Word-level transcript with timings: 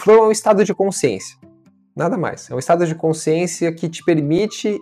flow 0.00 0.24
é 0.24 0.28
um 0.28 0.32
estado 0.32 0.64
de 0.64 0.74
consciência. 0.74 1.36
Nada 1.94 2.16
mais. 2.16 2.50
É 2.50 2.54
um 2.54 2.58
estado 2.58 2.86
de 2.86 2.94
consciência 2.94 3.70
que 3.70 3.88
te 3.88 4.02
permite 4.02 4.80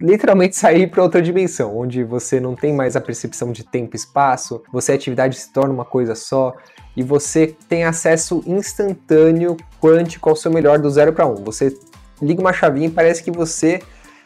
literalmente 0.00 0.56
sair 0.56 0.90
para 0.90 1.02
outra 1.02 1.22
dimensão, 1.22 1.76
onde 1.76 2.02
você 2.02 2.40
não 2.40 2.56
tem 2.56 2.72
mais 2.72 2.96
a 2.96 3.00
percepção 3.00 3.52
de 3.52 3.62
tempo 3.62 3.94
e 3.94 3.96
espaço, 3.96 4.62
você 4.72 4.92
a 4.92 4.94
atividade 4.96 5.38
se 5.38 5.52
torna 5.52 5.72
uma 5.72 5.84
coisa 5.84 6.14
só 6.16 6.54
e 6.96 7.02
você 7.02 7.54
tem 7.68 7.84
acesso 7.84 8.42
instantâneo, 8.46 9.56
quântico 9.80 10.28
ao 10.28 10.36
seu 10.36 10.50
melhor 10.50 10.78
do 10.78 10.90
zero 10.90 11.12
para 11.12 11.26
um. 11.26 11.36
Você 11.36 11.76
liga 12.20 12.40
uma 12.40 12.52
chavinha 12.52 12.88
e 12.88 12.90
parece 12.90 13.22
que 13.22 13.30
você 13.30 13.80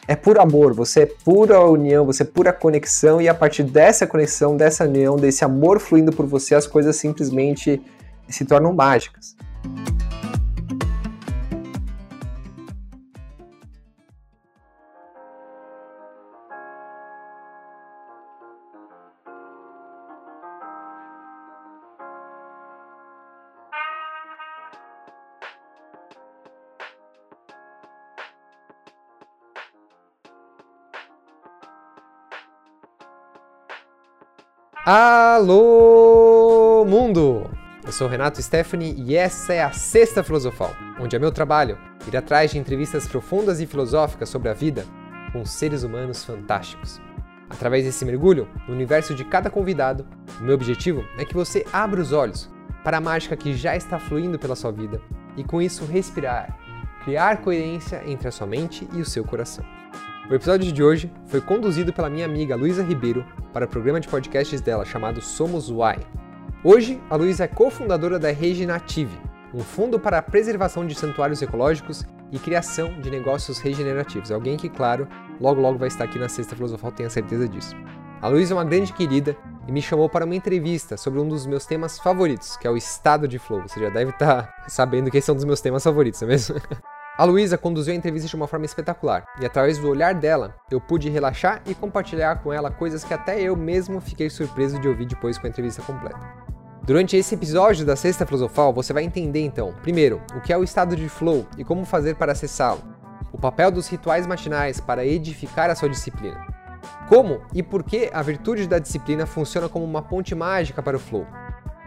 é 0.07 0.15
puro 0.15 0.41
amor, 0.41 0.73
você 0.73 1.01
é 1.01 1.05
pura 1.05 1.63
união, 1.63 2.03
você 2.03 2.23
é 2.23 2.25
pura 2.25 2.51
conexão 2.51 3.21
e 3.21 3.29
a 3.29 3.33
partir 3.33 3.63
dessa 3.63 4.07
conexão, 4.07 4.57
dessa 4.57 4.85
união, 4.85 5.15
desse 5.15 5.45
amor 5.45 5.79
fluindo 5.79 6.11
por 6.11 6.25
você, 6.25 6.55
as 6.55 6.65
coisas 6.65 6.95
simplesmente 6.95 7.79
se 8.27 8.43
tornam 8.45 8.73
mágicas. 8.73 9.35
Alô, 34.91 36.83
mundo! 36.83 37.48
Eu 37.89 37.93
sou 37.93 38.07
Renato 38.07 38.39
Stephanie 38.39 38.93
e 38.99 39.15
essa 39.15 39.51
é 39.51 39.63
a 39.63 39.71
Sexta 39.71 40.23
Filosofal, 40.23 40.75
onde 40.99 41.15
é 41.15 41.19
meu 41.19 41.31
trabalho 41.31 41.75
ir 42.07 42.15
atrás 42.15 42.51
de 42.51 42.59
entrevistas 42.59 43.07
profundas 43.07 43.59
e 43.59 43.65
filosóficas 43.65 44.29
sobre 44.29 44.47
a 44.47 44.53
vida 44.53 44.85
com 45.33 45.43
seres 45.43 45.81
humanos 45.81 46.23
fantásticos. 46.23 47.01
Através 47.49 47.85
desse 47.85 48.05
mergulho 48.05 48.47
no 48.67 48.75
universo 48.75 49.15
de 49.15 49.25
cada 49.25 49.49
convidado, 49.49 50.05
o 50.39 50.43
meu 50.43 50.53
objetivo 50.53 51.03
é 51.17 51.25
que 51.25 51.33
você 51.33 51.65
abra 51.73 51.99
os 51.99 52.11
olhos 52.11 52.47
para 52.83 52.97
a 52.97 53.01
mágica 53.01 53.35
que 53.35 53.55
já 53.55 53.75
está 53.75 53.97
fluindo 53.97 54.37
pela 54.37 54.55
sua 54.55 54.71
vida 54.71 55.01
e 55.35 55.43
com 55.43 55.59
isso 55.59 55.83
respirar, 55.83 56.59
criar 57.03 57.41
coerência 57.41 58.03
entre 58.05 58.27
a 58.27 58.31
sua 58.31 58.45
mente 58.45 58.87
e 58.93 59.01
o 59.01 59.05
seu 59.05 59.23
coração. 59.23 59.65
O 60.29 60.35
episódio 60.35 60.71
de 60.71 60.83
hoje 60.83 61.11
foi 61.25 61.41
conduzido 61.41 61.91
pela 61.91 62.07
minha 62.07 62.27
amiga 62.27 62.55
Luísa 62.55 62.83
Ribeiro 62.83 63.25
para 63.51 63.65
o 63.65 63.67
programa 63.67 63.99
de 63.99 64.07
podcasts 64.07 64.61
dela 64.61 64.85
chamado 64.85 65.19
Somos 65.21 65.71
Why. 65.71 66.28
Hoje, 66.61 67.01
a 67.09 67.15
Luísa 67.15 67.45
é 67.45 67.47
cofundadora 67.47 68.19
da 68.19 68.31
Regenative, 68.31 69.17
um 69.53 69.59
fundo 69.59 69.97
para 69.97 70.17
a 70.17 70.21
preservação 70.21 70.85
de 70.85 70.93
santuários 70.93 71.41
ecológicos 71.41 72.05
e 72.33 72.37
criação 72.37 72.99
de 72.99 73.09
negócios 73.09 73.59
regenerativos. 73.59 74.29
Alguém 74.29 74.57
que, 74.57 74.67
claro, 74.67 75.07
logo 75.39 75.61
logo 75.61 75.77
vai 75.77 75.87
estar 75.87 76.03
aqui 76.03 76.19
na 76.19 76.27
Sexta 76.27 76.57
Filosofal, 76.57 76.91
tenho 76.91 77.09
certeza 77.09 77.47
disso. 77.47 77.73
A 78.21 78.27
Luísa 78.27 78.53
é 78.53 78.57
uma 78.57 78.65
grande 78.65 78.91
querida 78.91 79.37
e 79.69 79.71
me 79.71 79.81
chamou 79.81 80.09
para 80.09 80.25
uma 80.25 80.35
entrevista 80.35 80.97
sobre 80.97 81.21
um 81.21 81.29
dos 81.29 81.45
meus 81.45 81.65
temas 81.65 81.97
favoritos, 81.97 82.57
que 82.57 82.67
é 82.67 82.69
o 82.69 82.75
estado 82.75 83.25
de 83.25 83.39
flow. 83.39 83.61
Você 83.61 83.79
já 83.79 83.89
deve 83.89 84.11
estar 84.11 84.53
sabendo 84.67 85.09
que 85.09 85.17
esse 85.17 85.29
é 85.29 85.33
um 85.33 85.37
dos 85.37 85.45
meus 85.45 85.61
temas 85.61 85.81
favoritos, 85.81 86.19
não 86.19 86.27
é 86.27 86.31
mesmo? 86.31 86.57
A 87.17 87.23
Luísa 87.25 87.57
conduziu 87.57 87.93
a 87.93 87.97
entrevista 87.97 88.29
de 88.29 88.35
uma 88.37 88.47
forma 88.47 88.65
espetacular, 88.65 89.25
e 89.41 89.45
através 89.45 89.77
do 89.77 89.89
olhar 89.89 90.13
dela, 90.13 90.55
eu 90.71 90.79
pude 90.79 91.09
relaxar 91.09 91.61
e 91.65 91.75
compartilhar 91.75 92.41
com 92.41 92.53
ela 92.53 92.71
coisas 92.71 93.03
que 93.03 93.13
até 93.13 93.41
eu 93.41 93.57
mesmo 93.57 93.99
fiquei 93.99 94.29
surpreso 94.29 94.79
de 94.79 94.87
ouvir 94.87 95.05
depois 95.05 95.37
com 95.37 95.45
a 95.45 95.49
entrevista 95.49 95.81
completa. 95.81 96.48
Durante 96.89 97.15
esse 97.15 97.35
episódio 97.35 97.85
da 97.85 97.95
Sexta 97.95 98.25
Filosofal, 98.25 98.73
você 98.73 98.91
vai 98.91 99.03
entender 99.03 99.41
então, 99.41 99.75
primeiro, 99.83 100.19
o 100.35 100.41
que 100.41 100.51
é 100.51 100.57
o 100.57 100.63
estado 100.63 100.95
de 100.95 101.07
flow 101.07 101.45
e 101.55 101.63
como 101.63 101.85
fazer 101.85 102.15
para 102.15 102.31
acessá-lo, 102.31 102.81
o 103.31 103.37
papel 103.37 103.69
dos 103.69 103.87
rituais 103.87 104.25
matinais 104.25 104.79
para 104.79 105.05
edificar 105.05 105.69
a 105.69 105.75
sua 105.75 105.87
disciplina, 105.87 106.47
como 107.07 107.41
e 107.53 107.61
por 107.61 107.83
que 107.83 108.09
a 108.11 108.23
virtude 108.23 108.67
da 108.67 108.79
disciplina 108.79 109.27
funciona 109.27 109.69
como 109.69 109.85
uma 109.85 110.01
ponte 110.01 110.33
mágica 110.33 110.81
para 110.81 110.97
o 110.97 110.99
flow. 110.99 111.27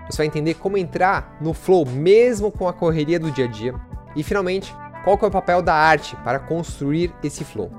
Você 0.09 0.19
vai 0.19 0.27
entender 0.27 0.55
como 0.55 0.79
entrar 0.79 1.37
no 1.41 1.53
flow 1.53 1.85
mesmo 1.85 2.53
com 2.53 2.69
a 2.69 2.73
correria 2.73 3.19
do 3.19 3.33
dia 3.33 3.47
a 3.47 3.49
dia. 3.49 3.75
E 4.15 4.23
finalmente, 4.23 4.73
qual 5.03 5.19
é 5.21 5.27
o 5.27 5.31
papel 5.33 5.61
da 5.61 5.75
arte 5.75 6.15
para 6.23 6.39
construir 6.39 7.13
esse 7.25 7.43
flow? 7.43 7.73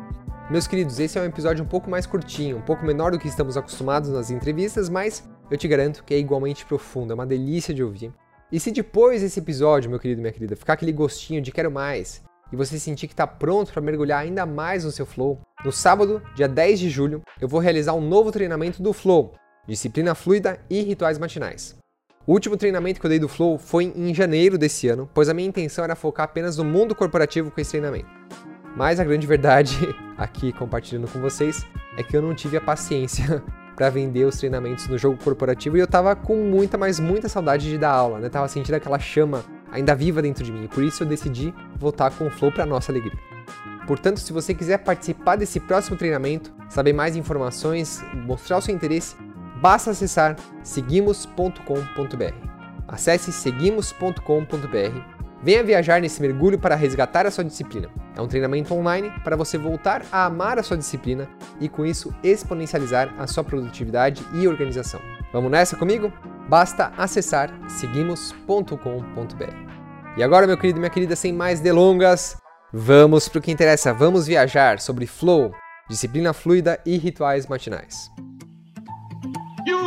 Meus 0.50 0.68
queridos, 0.68 1.00
esse 1.00 1.18
é 1.18 1.22
um 1.22 1.26
episódio 1.26 1.64
um 1.64 1.68
pouco 1.70 1.90
mais 1.90 2.06
curtinho, 2.06 2.58
um 2.58 2.62
pouco 2.62 2.86
menor 2.86 3.12
do 3.12 3.18
que 3.18 3.30
estamos 3.30 3.56
acostumados 3.56 4.10
nas 4.10 4.30
entrevistas, 4.30 4.90
mas 4.90 5.24
eu 5.50 5.58
te 5.58 5.68
garanto 5.68 6.04
que 6.04 6.14
é 6.14 6.18
igualmente 6.18 6.66
profundo, 6.66 7.12
é 7.12 7.14
uma 7.14 7.26
delícia 7.26 7.74
de 7.74 7.84
ouvir. 7.84 8.12
E 8.52 8.60
se 8.60 8.72
depois 8.72 9.22
desse 9.22 9.40
episódio, 9.40 9.90
meu 9.90 10.00
querido 10.00 10.20
e 10.20 10.22
minha 10.22 10.34
querida, 10.34 10.56
ficar 10.56 10.74
aquele 10.74 10.92
gostinho 10.92 11.42
de 11.42 11.52
quero 11.52 11.72
mais, 11.72 12.24
e 12.52 12.56
você 12.56 12.78
sentir 12.78 13.08
que 13.08 13.14
está 13.14 13.26
pronto 13.26 13.74
para 13.74 13.82
mergulhar 13.82 14.22
ainda 14.22 14.46
mais 14.46 14.84
no 14.84 14.92
seu 14.92 15.08
flow, 15.08 15.40
no 15.66 15.72
sábado, 15.72 16.22
dia 16.36 16.48
10 16.48 16.80
de 16.80 16.90
julho, 16.90 17.22
eu 17.42 17.48
vou 17.48 17.60
realizar 17.60 17.94
um 17.94 18.02
novo 18.02 18.32
treinamento 18.32 18.84
do 18.84 18.94
Flow, 18.94 19.34
disciplina 19.68 20.14
fluida 20.14 20.60
e 20.70 20.82
rituais 20.82 21.18
matinais. 21.18 21.76
O 22.28 22.32
último 22.32 22.56
treinamento 22.56 23.00
que 23.00 23.06
eu 23.06 23.10
dei 23.10 23.18
do 23.18 23.28
Flow 23.28 23.58
foi 23.58 23.86
em 23.96 24.14
janeiro 24.14 24.58
desse 24.58 24.88
ano, 24.88 25.10
pois 25.14 25.30
a 25.30 25.34
minha 25.34 25.48
intenção 25.48 25.84
era 25.84 25.96
focar 25.96 26.26
apenas 26.26 26.58
no 26.58 26.64
mundo 26.64 26.94
corporativo 26.94 27.50
com 27.50 27.60
esse 27.60 27.72
treinamento. 27.72 28.10
Mas 28.76 29.00
a 29.00 29.04
grande 29.04 29.26
verdade, 29.26 29.76
aqui 30.16 30.54
compartilhando 30.54 31.08
com 31.08 31.20
vocês, 31.20 31.66
é 31.98 32.04
que 32.04 32.16
eu 32.16 32.22
não 32.22 32.36
tive 32.36 32.56
a 32.56 32.62
paciência 32.62 33.44
para 33.76 33.90
vender 33.90 34.26
os 34.26 34.38
treinamentos 34.38 34.88
no 34.88 34.98
jogo 34.98 35.18
corporativo 35.24 35.78
e 35.78 35.80
eu 35.80 35.88
tava 35.88 36.16
com 36.16 36.36
muita, 36.36 36.78
mas 36.78 37.00
muita 37.00 37.28
saudade 37.28 37.70
de 37.70 37.78
dar 37.78 37.92
aula, 37.92 38.20
né? 38.20 38.30
Tava 38.30 38.48
sentindo 38.48 38.76
aquela 38.76 39.00
chama 39.00 39.44
ainda 39.72 39.96
viva 39.96 40.22
dentro 40.22 40.44
de 40.44 40.52
mim, 40.52 40.66
e 40.66 40.68
por 40.68 40.84
isso 40.84 41.04
eu 41.04 41.08
decidi 41.08 41.54
voltar 41.78 42.12
com 42.12 42.28
o 42.28 42.30
Flow 42.30 42.52
para 42.52 42.66
nossa 42.66 42.92
alegria. 42.92 43.18
Portanto, 43.88 44.20
se 44.20 44.32
você 44.32 44.54
quiser 44.54 44.78
participar 44.78 45.36
desse 45.36 45.60
próximo 45.60 45.98
treinamento, 45.98 46.54
saber 46.70 46.94
mais 46.94 47.16
informações, 47.16 48.04
mostrar 48.14 48.58
o 48.58 48.62
seu 48.62 48.74
interesse, 48.74 49.16
basta 49.60 49.92
acessar 49.92 50.36
seguimos.com.br. 50.64 52.34
Acesse 52.88 53.32
seguimos.com.br. 53.32 55.13
Venha 55.44 55.62
viajar 55.62 56.00
nesse 56.00 56.22
mergulho 56.22 56.58
para 56.58 56.74
resgatar 56.74 57.26
a 57.26 57.32
sua 57.32 57.44
disciplina. 57.44 57.90
É 58.16 58.22
um 58.22 58.28
treinamento 58.28 58.74
online 58.74 59.12
para 59.26 59.36
você 59.36 59.58
voltar 59.58 60.06
a 60.10 60.26
amar 60.26 60.58
a 60.58 60.64
sua 60.64 60.78
disciplina 60.78 61.28
e 61.60 61.68
com 61.68 61.86
isso 61.86 62.16
exponencializar 62.24 63.14
a 63.20 63.28
sua 63.28 63.44
produtividade 63.44 64.24
e 64.34 64.48
organização. 64.48 65.02
Vamos 65.34 65.52
nessa 65.52 65.76
comigo? 65.76 66.14
Basta 66.48 66.94
acessar 66.98 67.54
seguimos.com.br. 67.68 68.74
E 70.16 70.24
agora, 70.24 70.48
meu 70.48 70.58
querido 70.58 70.78
e 70.78 70.80
minha 70.80 70.90
querida, 70.90 71.16
sem 71.16 71.34
mais 71.34 71.60
delongas, 71.60 72.38
vamos 72.72 73.28
para 73.28 73.40
o 73.40 73.42
que 73.42 73.52
interessa. 73.52 73.94
Vamos 73.94 74.26
viajar 74.26 74.80
sobre 74.80 75.06
flow, 75.06 75.54
disciplina 75.90 76.32
fluida 76.32 76.80
e 76.86 76.98
rituais 76.98 77.48
matinais. 77.48 78.10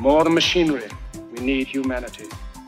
More 0.00 0.24
than 0.24 0.34
machinery, 0.34 0.88
we 1.32 1.40
need 1.40 1.68
humanity. 1.68 2.26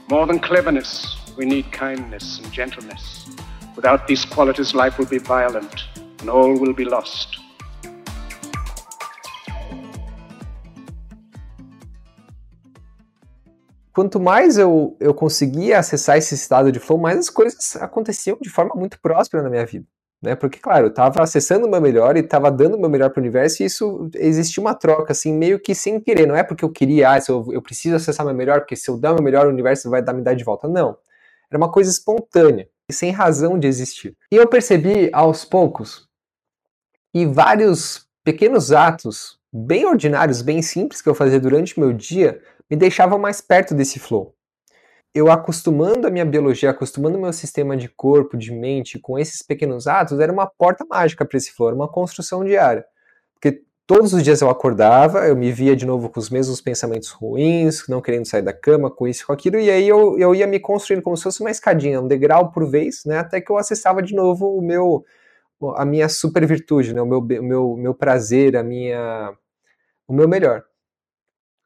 More 0.09 0.27
than 0.27 0.39
cleverness, 0.39 1.19
we 1.37 1.45
need 1.45 1.73
kindness 1.73 2.39
and 2.39 2.53
gentleness. 2.53 3.27
Without 3.75 4.07
these 4.07 4.25
qualities, 4.25 4.75
life 4.75 4.97
will 4.97 5.09
be 5.09 5.19
violent 5.19 5.89
and 6.21 6.31
all 6.31 6.57
will 6.57 6.73
be 6.73 6.85
lost. 6.85 7.41
Quanto 13.93 14.21
mais 14.21 14.57
eu, 14.57 14.97
eu 15.01 15.13
conseguia 15.13 15.79
acessar 15.79 16.19
esse 16.19 16.35
estado 16.35 16.71
de 16.71 16.79
flow, 16.79 16.99
mais 16.99 17.19
as 17.19 17.31
coisas 17.31 17.75
aconteciam 17.77 18.39
de 18.41 18.51
forma 18.51 18.75
muito 18.77 19.01
próspera 19.01 19.43
na 19.43 19.51
minha 19.51 19.67
vida 19.67 19.87
né? 20.27 20.35
Porque, 20.35 20.59
claro, 20.59 20.87
eu 20.87 20.91
estava 20.91 21.23
acessando 21.23 21.67
o 21.67 21.71
meu 21.71 21.81
melhor 21.81 22.17
e 22.17 22.21
estava 22.21 22.51
dando 22.51 22.77
o 22.77 22.81
meu 22.81 22.91
melhor 22.91 23.11
para 23.11 23.21
o 23.21 23.23
universo 23.23 23.63
e 23.63 23.67
isso 23.67 24.11
existia 24.15 24.61
uma 24.61 24.75
troca, 24.75 25.13
assim, 25.13 25.33
meio 25.33 25.61
que 25.61 25.73
sem 25.73 26.01
querer. 26.01 26.27
Não 26.27 26.35
é 26.35 26.43
porque 26.43 26.65
eu 26.65 26.69
queria, 26.69 27.13
ah, 27.13 27.19
eu, 27.29 27.47
eu 27.53 27.63
preciso 27.63 27.95
acessar 27.95 28.27
meu 28.27 28.35
melhor, 28.35 28.61
porque 28.61 28.75
se 28.75 28.91
eu 28.91 28.99
dar 28.99 29.13
o 29.13 29.15
meu 29.15 29.23
melhor, 29.23 29.47
o 29.47 29.51
universo 29.51 29.89
vai 29.89 30.03
dar, 30.03 30.13
me 30.13 30.23
dar 30.23 30.35
de 30.35 30.43
volta. 30.43 30.67
Não. 30.67 30.99
Era 31.49 31.57
uma 31.57 31.71
coisa 31.71 31.89
espontânea 31.89 32.69
e 32.89 32.93
sem 32.93 33.13
razão 33.13 33.57
de 33.57 33.69
existir. 33.69 34.17
E 34.31 34.37
eu 34.37 34.49
percebi 34.49 35.09
aos 35.13 35.45
poucos 35.45 36.09
que 37.15 37.25
vários 37.25 38.07
pequenos 38.25 38.73
atos, 38.73 39.39
bem 39.53 39.87
ordinários, 39.87 40.43
bem 40.43 40.61
simples 40.61 41.01
que 41.01 41.09
eu 41.09 41.15
fazia 41.15 41.39
durante 41.39 41.77
o 41.77 41.81
meu 41.81 41.93
dia, 41.93 42.43
me 42.69 42.77
deixavam 42.77 43.17
mais 43.17 43.41
perto 43.41 43.75
desse 43.75 44.01
flow. 44.01 44.36
Eu 45.17 45.33
acostumando 45.33 46.07
a 46.07 46.11
minha 46.11 46.27
biologia, 46.27 46.69
acostumando 46.69 47.17
o 47.17 47.21
meu 47.23 47.33
sistema 47.33 47.75
de 47.75 47.89
corpo, 47.89 48.37
de 48.37 48.53
mente 48.53 48.99
com 48.99 49.19
esses 49.19 49.41
pequenos 49.41 49.87
atos, 49.87 50.21
era 50.21 50.31
uma 50.31 50.47
porta 50.47 50.85
mágica 50.85 51.25
para 51.25 51.39
esse 51.39 51.53
flow, 51.53 51.75
uma 51.75 51.89
construção 51.89 52.45
diária. 52.45 52.85
Porque 53.33 53.63
todos 53.87 54.13
os 54.13 54.23
dias 54.23 54.43
eu 54.43 54.51
acordava, 54.51 55.27
eu 55.27 55.35
me 55.35 55.51
via 55.51 55.75
de 55.75 55.87
novo 55.87 56.11
com 56.11 56.21
os 56.21 56.29
mesmos 56.29 56.61
pensamentos 56.61 57.09
ruins, 57.13 57.89
não 57.89 58.03
querendo 58.03 58.27
sair 58.27 58.43
da 58.43 58.53
cama, 58.53 58.91
com 58.91 59.09
isso, 59.09 59.27
com 59.27 59.33
aquilo, 59.33 59.59
e 59.59 59.71
aí 59.71 59.89
eu, 59.89 60.19
eu 60.19 60.35
ia 60.35 60.47
me 60.47 60.61
construindo 60.61 61.03
como 61.03 61.17
se 61.17 61.23
fosse 61.23 61.41
uma 61.41 61.51
escadinha, 61.51 61.99
um 61.99 62.07
degrau 62.07 62.53
por 62.53 62.69
vez, 62.69 63.03
né, 63.07 63.19
até 63.19 63.41
que 63.41 63.51
eu 63.51 63.57
acessava 63.57 64.03
de 64.03 64.15
novo 64.15 64.55
o 64.55 64.61
meu, 64.61 65.03
a 65.77 65.87
minha 65.87 66.11
super 66.11 66.45
virtude, 66.47 66.93
né, 66.93 67.01
o 67.01 67.07
meu, 67.07 67.23
meu, 67.23 67.75
meu 67.79 67.95
prazer, 67.95 68.55
a 68.55 68.63
minha, 68.63 69.33
o 70.07 70.13
meu 70.13 70.29
melhor. 70.29 70.63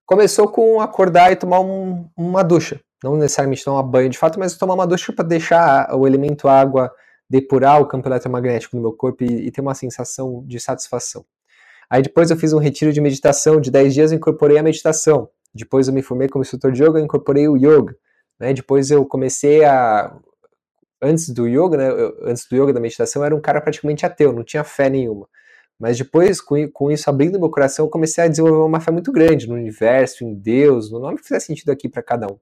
Começou 0.06 0.46
com 0.48 0.80
acordar 0.80 1.32
e 1.32 1.36
tomar 1.36 1.60
um, 1.60 2.08
uma 2.16 2.44
ducha, 2.44 2.80
não 3.02 3.16
necessariamente 3.16 3.64
tomar 3.64 3.82
banho 3.82 4.08
de 4.08 4.18
fato, 4.18 4.38
mas 4.38 4.56
tomar 4.56 4.74
uma 4.74 4.86
ducha 4.86 5.12
para 5.12 5.24
deixar 5.24 5.94
o 5.94 6.06
elemento 6.06 6.48
água 6.48 6.92
depurar 7.28 7.80
o 7.80 7.86
campo 7.86 8.08
eletromagnético 8.08 8.74
no 8.74 8.82
meu 8.82 8.92
corpo 8.92 9.22
e, 9.22 9.46
e 9.46 9.50
ter 9.52 9.60
uma 9.60 9.74
sensação 9.74 10.44
de 10.46 10.58
satisfação. 10.58 11.24
Aí 11.88 12.02
depois 12.02 12.30
eu 12.30 12.36
fiz 12.36 12.52
um 12.52 12.58
retiro 12.58 12.92
de 12.92 13.00
meditação 13.00 13.60
de 13.60 13.70
10 13.70 13.94
dias, 13.94 14.12
incorporei 14.12 14.58
a 14.58 14.62
meditação. 14.62 15.28
Depois 15.54 15.86
eu 15.86 15.94
me 15.94 16.02
formei 16.02 16.28
como 16.28 16.42
instrutor 16.42 16.72
de 16.72 16.82
yoga, 16.82 17.00
incorporei 17.00 17.48
o 17.48 17.56
yoga. 17.56 17.96
Né? 18.38 18.52
Depois 18.52 18.90
eu 18.90 19.06
comecei 19.06 19.64
a 19.64 20.16
antes 21.02 21.30
do 21.30 21.48
yoga, 21.48 21.76
né, 21.76 21.88
antes 22.22 22.46
do 22.46 22.56
yoga 22.56 22.72
da 22.72 22.80
meditação, 22.80 23.22
eu 23.22 23.26
era 23.26 23.34
um 23.34 23.40
cara 23.40 23.60
praticamente 23.60 24.04
ateu, 24.04 24.32
não 24.32 24.44
tinha 24.44 24.62
fé 24.62 24.90
nenhuma. 24.90 25.26
Mas 25.78 25.96
depois, 25.96 26.42
com, 26.42 26.70
com 26.70 26.90
isso 26.90 27.08
abrindo 27.08 27.40
meu 27.40 27.48
coração, 27.48 27.86
eu 27.86 27.90
comecei 27.90 28.22
a 28.22 28.28
desenvolver 28.28 28.58
uma 28.58 28.80
fé 28.80 28.90
muito 28.90 29.10
grande 29.10 29.48
no 29.48 29.54
universo, 29.54 30.24
em 30.24 30.34
Deus, 30.34 30.90
no 30.90 30.98
nome 30.98 31.16
que 31.16 31.22
fizer 31.22 31.40
sentido 31.40 31.70
aqui 31.70 31.88
para 31.88 32.02
cada 32.02 32.26
um. 32.26 32.38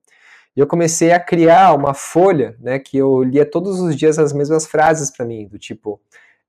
E 0.58 0.60
eu 0.60 0.66
comecei 0.66 1.12
a 1.12 1.20
criar 1.20 1.72
uma 1.72 1.94
folha, 1.94 2.56
né, 2.58 2.80
que 2.80 2.98
eu 2.98 3.22
lia 3.22 3.48
todos 3.48 3.78
os 3.78 3.94
dias 3.94 4.18
as 4.18 4.32
mesmas 4.32 4.66
frases 4.66 5.08
para 5.08 5.24
mim, 5.24 5.46
do 5.46 5.56
tipo, 5.56 6.00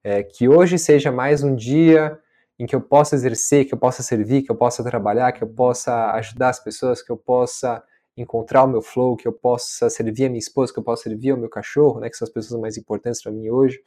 é, 0.03 0.23
que 0.23 0.49
hoje 0.49 0.79
seja 0.79 1.11
mais 1.11 1.43
um 1.43 1.55
dia 1.55 2.17
em 2.57 2.65
que 2.65 2.75
eu 2.75 2.81
possa 2.81 3.13
exercer, 3.13 3.65
que 3.65 3.73
eu 3.75 3.77
possa 3.77 4.01
servir, 4.01 4.41
que 4.41 4.51
eu 4.51 4.55
possa 4.55 4.83
trabalhar, 4.83 5.31
que 5.31 5.43
eu 5.43 5.47
possa 5.47 6.09
ajudar 6.13 6.49
as 6.49 6.59
pessoas, 6.59 7.03
que 7.03 7.11
eu 7.11 7.17
possa 7.17 7.83
encontrar 8.17 8.63
o 8.63 8.67
meu 8.67 8.81
flow, 8.81 9.15
que 9.15 9.27
eu 9.27 9.31
possa 9.31 9.91
servir 9.91 10.25
a 10.25 10.29
minha 10.29 10.39
esposa, 10.39 10.73
que 10.73 10.79
eu 10.79 10.83
possa 10.83 11.03
servir 11.03 11.29
ao 11.29 11.37
meu 11.37 11.47
cachorro, 11.47 11.99
né, 11.99 12.09
que 12.09 12.17
são 12.17 12.25
as 12.25 12.33
pessoas 12.33 12.59
mais 12.59 12.77
importantes 12.77 13.21
para 13.21 13.31
mim 13.31 13.47
hoje. 13.51 13.79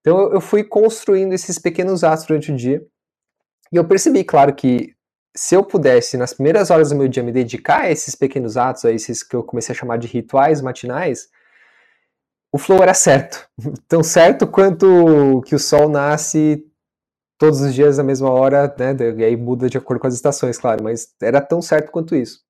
Então 0.00 0.32
eu 0.32 0.40
fui 0.40 0.62
construindo 0.62 1.32
esses 1.32 1.58
pequenos 1.58 2.04
atos 2.04 2.24
durante 2.24 2.52
o 2.52 2.56
dia. 2.56 2.86
E 3.72 3.76
eu 3.76 3.84
percebi, 3.84 4.22
claro, 4.22 4.54
que 4.54 4.94
se 5.36 5.54
eu 5.54 5.64
pudesse, 5.64 6.16
nas 6.16 6.34
primeiras 6.34 6.70
horas 6.70 6.90
do 6.90 6.96
meu 6.96 7.08
dia, 7.08 7.22
me 7.22 7.32
dedicar 7.32 7.82
a 7.82 7.90
esses 7.90 8.14
pequenos 8.14 8.56
atos, 8.56 8.84
a 8.84 8.90
esses 8.90 9.22
que 9.22 9.36
eu 9.36 9.44
comecei 9.44 9.74
a 9.74 9.78
chamar 9.78 9.96
de 9.96 10.08
rituais 10.08 10.60
matinais, 10.60 11.28
o 12.52 12.58
flow 12.58 12.82
era 12.82 12.94
certo. 12.94 13.48
Tão 13.88 14.02
certo 14.02 14.46
quanto 14.46 15.40
que 15.46 15.54
o 15.54 15.58
sol 15.58 15.88
nasce 15.88 16.66
todos 17.38 17.60
os 17.60 17.72
dias 17.72 17.96
na 17.96 18.04
mesma 18.04 18.30
hora, 18.30 18.74
né? 18.78 18.94
E 19.16 19.24
aí 19.24 19.36
muda 19.36 19.68
de 19.68 19.78
acordo 19.78 20.00
com 20.00 20.06
as 20.06 20.14
estações, 20.14 20.58
claro, 20.58 20.84
mas 20.84 21.14
era 21.22 21.40
tão 21.40 21.62
certo 21.62 21.90
quanto 21.90 22.14
isso. 22.14 22.40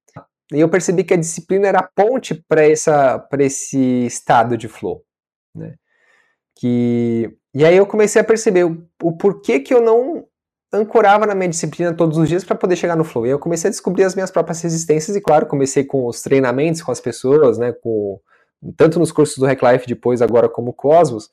E 0.52 0.58
eu 0.58 0.68
percebi 0.68 1.04
que 1.04 1.14
a 1.14 1.16
disciplina 1.16 1.68
era 1.68 1.78
a 1.78 1.88
ponte 1.88 2.34
para 2.34 2.66
esse 2.66 3.78
estado 4.04 4.56
de 4.56 4.66
flow, 4.66 5.04
né? 5.54 5.76
Que 6.56 7.32
e 7.54 7.64
aí 7.64 7.76
eu 7.76 7.86
comecei 7.86 8.20
a 8.20 8.24
perceber 8.24 8.64
o, 8.64 8.84
o 9.02 9.16
porquê 9.16 9.60
que 9.60 9.72
eu 9.72 9.80
não 9.80 10.26
ancorava 10.72 11.26
na 11.26 11.34
minha 11.34 11.48
disciplina 11.48 11.92
todos 11.92 12.16
os 12.16 12.28
dias 12.28 12.44
para 12.44 12.56
poder 12.56 12.76
chegar 12.76 12.96
no 12.96 13.04
flow. 13.04 13.26
E 13.26 13.30
eu 13.30 13.38
comecei 13.38 13.68
a 13.68 13.70
descobrir 13.70 14.04
as 14.04 14.14
minhas 14.14 14.30
próprias 14.30 14.60
resistências 14.62 15.16
e 15.16 15.20
claro, 15.20 15.46
comecei 15.46 15.84
com 15.84 16.06
os 16.06 16.22
treinamentos 16.22 16.82
com 16.82 16.92
as 16.92 17.00
pessoas, 17.00 17.58
né, 17.58 17.72
com 17.72 18.20
tanto 18.76 18.98
nos 18.98 19.10
cursos 19.10 19.36
do 19.38 19.46
Hack 19.46 19.62
Life 19.62 19.86
depois 19.86 20.22
agora 20.22 20.48
como 20.48 20.72
Cosmos, 20.72 21.30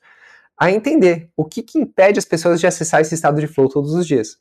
a 0.58 0.70
entender 0.70 1.30
o 1.36 1.44
que, 1.44 1.62
que 1.62 1.78
impede 1.78 2.18
as 2.18 2.24
pessoas 2.24 2.58
de 2.58 2.66
acessar 2.66 3.00
esse 3.00 3.14
estado 3.14 3.40
de 3.40 3.46
flow 3.46 3.68
todos 3.68 3.94
os 3.94 4.06
dias. 4.06 4.38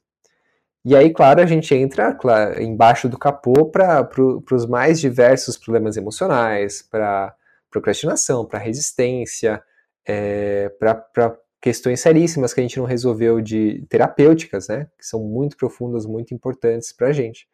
E 0.84 0.96
aí, 0.96 1.12
claro, 1.12 1.42
a 1.42 1.46
gente 1.46 1.76
entra 1.76 2.14
claro, 2.14 2.62
embaixo 2.62 3.10
do 3.10 3.18
capô 3.18 3.66
para 3.66 4.04
pro, 4.04 4.44
os 4.52 4.66
mais 4.66 5.00
diversos 5.00 5.58
problemas 5.58 5.98
emocionais, 5.98 6.82
para 6.82 7.36
procrastinação, 7.70 8.46
para 8.46 8.58
resistência, 8.58 9.62
é, 10.08 10.70
para 10.80 11.38
questões 11.68 12.00
seríssimas 12.00 12.54
que 12.54 12.62
a 12.62 12.64
gente 12.64 12.80
não 12.80 12.86
resolveu 12.86 13.42
de 13.42 13.86
terapêuticas, 13.90 14.70
né? 14.70 14.88
Que 14.98 15.06
são 15.06 15.22
muito 15.22 15.58
profundas, 15.58 16.06
muito 16.06 16.34
importantes 16.34 16.94
para 16.94 17.10
a 17.10 17.12
gente. 17.12 17.46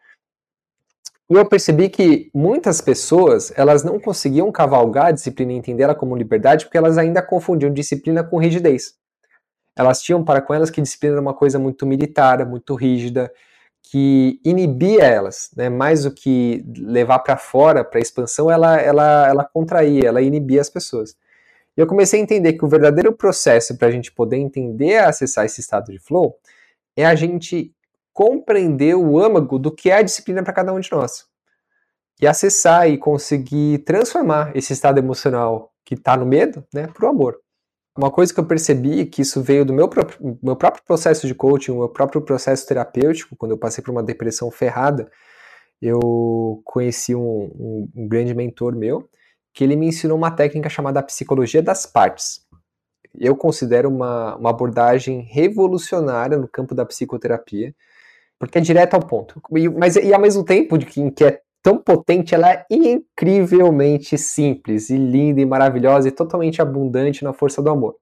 E 1.27 1.33
eu 1.33 1.43
percebi 1.47 1.89
que 1.89 2.29
muitas 2.31 2.79
pessoas, 2.79 3.51
elas 3.57 3.83
não 3.83 3.99
conseguiam 3.99 4.51
cavalgar 4.51 5.07
a 5.07 5.11
disciplina 5.11 5.51
e 5.51 5.55
entender 5.55 5.81
ela 5.81 5.95
como 5.95 6.15
liberdade 6.15 6.65
porque 6.65 6.77
elas 6.77 6.99
ainda 6.99 7.23
confundiam 7.23 7.73
disciplina 7.73 8.23
com 8.23 8.37
rigidez. 8.37 8.93
Elas 9.75 9.99
tinham 9.99 10.23
para 10.23 10.43
com 10.43 10.53
elas 10.53 10.69
que 10.69 10.79
disciplina 10.79 11.15
era 11.15 11.21
uma 11.21 11.33
coisa 11.33 11.57
muito 11.57 11.83
militar, 11.83 12.45
muito 12.47 12.75
rígida, 12.75 13.33
que 13.81 14.39
inibia 14.45 15.05
elas, 15.05 15.49
né? 15.57 15.69
mais 15.69 16.03
do 16.03 16.11
que 16.11 16.63
levar 16.77 17.17
para 17.17 17.35
fora, 17.35 17.83
para 17.83 17.99
expansão, 17.99 18.51
ela, 18.51 18.79
ela, 18.79 19.27
ela 19.27 19.43
contraía, 19.43 20.07
ela 20.07 20.21
inibia 20.21 20.61
as 20.61 20.69
pessoas. 20.69 21.15
E 21.75 21.81
eu 21.81 21.87
comecei 21.87 22.19
a 22.19 22.23
entender 22.23 22.53
que 22.53 22.65
o 22.65 22.67
verdadeiro 22.67 23.13
processo 23.13 23.77
para 23.77 23.87
a 23.87 23.91
gente 23.91 24.11
poder 24.11 24.37
entender 24.37 24.91
e 24.91 24.97
acessar 24.97 25.45
esse 25.45 25.59
estado 25.59 25.91
de 25.91 25.99
flow 25.99 26.37
é 26.95 27.05
a 27.05 27.15
gente 27.15 27.73
compreender 28.13 28.95
o 28.95 29.19
âmago 29.19 29.57
do 29.57 29.71
que 29.71 29.89
é 29.89 29.97
a 29.97 30.01
disciplina 30.03 30.43
para 30.43 30.53
cada 30.53 30.71
um 30.71 30.79
de 30.79 30.91
nós. 30.91 31.25
E 32.21 32.27
acessar 32.27 32.87
e 32.87 32.97
conseguir 32.97 33.79
transformar 33.79 34.55
esse 34.55 34.71
estado 34.71 34.99
emocional 34.99 35.73
que 35.83 35.95
está 35.95 36.15
no 36.15 36.25
medo 36.25 36.63
né, 36.73 36.87
para 36.87 37.05
o 37.05 37.09
amor. 37.09 37.39
Uma 37.97 38.09
coisa 38.09 38.33
que 38.33 38.39
eu 38.39 38.45
percebi 38.45 39.05
que 39.05 39.21
isso 39.21 39.41
veio 39.41 39.65
do 39.65 39.73
meu 39.73 39.87
próprio, 39.87 40.39
meu 40.41 40.55
próprio 40.55 40.83
processo 40.83 41.27
de 41.27 41.35
coaching, 41.35 41.71
o 41.71 41.79
meu 41.79 41.89
próprio 41.89 42.21
processo 42.21 42.65
terapêutico, 42.67 43.35
quando 43.35 43.51
eu 43.51 43.57
passei 43.57 43.83
por 43.83 43.91
uma 43.91 44.01
depressão 44.01 44.49
ferrada, 44.49 45.11
eu 45.81 46.61
conheci 46.63 47.13
um, 47.13 47.21
um, 47.21 47.89
um 47.95 48.07
grande 48.07 48.33
mentor 48.33 48.75
meu, 48.75 49.07
que 49.53 49.63
ele 49.63 49.75
me 49.75 49.87
ensinou 49.87 50.17
uma 50.17 50.31
técnica 50.31 50.69
chamada 50.69 51.03
psicologia 51.03 51.61
das 51.61 51.85
partes. 51.85 52.41
Eu 53.13 53.35
considero 53.35 53.89
uma, 53.89 54.35
uma 54.35 54.49
abordagem 54.49 55.21
revolucionária 55.21 56.37
no 56.37 56.47
campo 56.47 56.73
da 56.73 56.85
psicoterapia, 56.85 57.73
porque 58.39 58.57
é 58.57 58.61
direto 58.61 58.95
ao 58.95 59.01
ponto. 59.01 59.39
E, 59.55 59.69
mas 59.69 59.95
e 59.95 60.13
ao 60.13 60.19
mesmo 60.19 60.43
tempo 60.43 60.77
de 60.77 60.85
que, 60.85 61.11
que 61.11 61.23
é 61.23 61.41
tão 61.61 61.77
potente, 61.77 62.33
ela 62.33 62.51
é 62.51 62.65
incrivelmente 62.69 64.17
simples 64.17 64.89
e 64.89 64.97
linda 64.97 65.39
e 65.39 65.45
maravilhosa 65.45 66.07
e 66.07 66.11
totalmente 66.11 66.61
abundante 66.61 67.23
na 67.23 67.31
força 67.31 67.61
do 67.61 67.69
amor. 67.69 67.95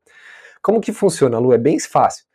Como 0.64 0.82
que 0.82 0.94
funciona, 0.94 1.38
Lu? 1.38 1.54
É 1.54 1.58
bem 1.58 1.80
fácil. 1.80 2.25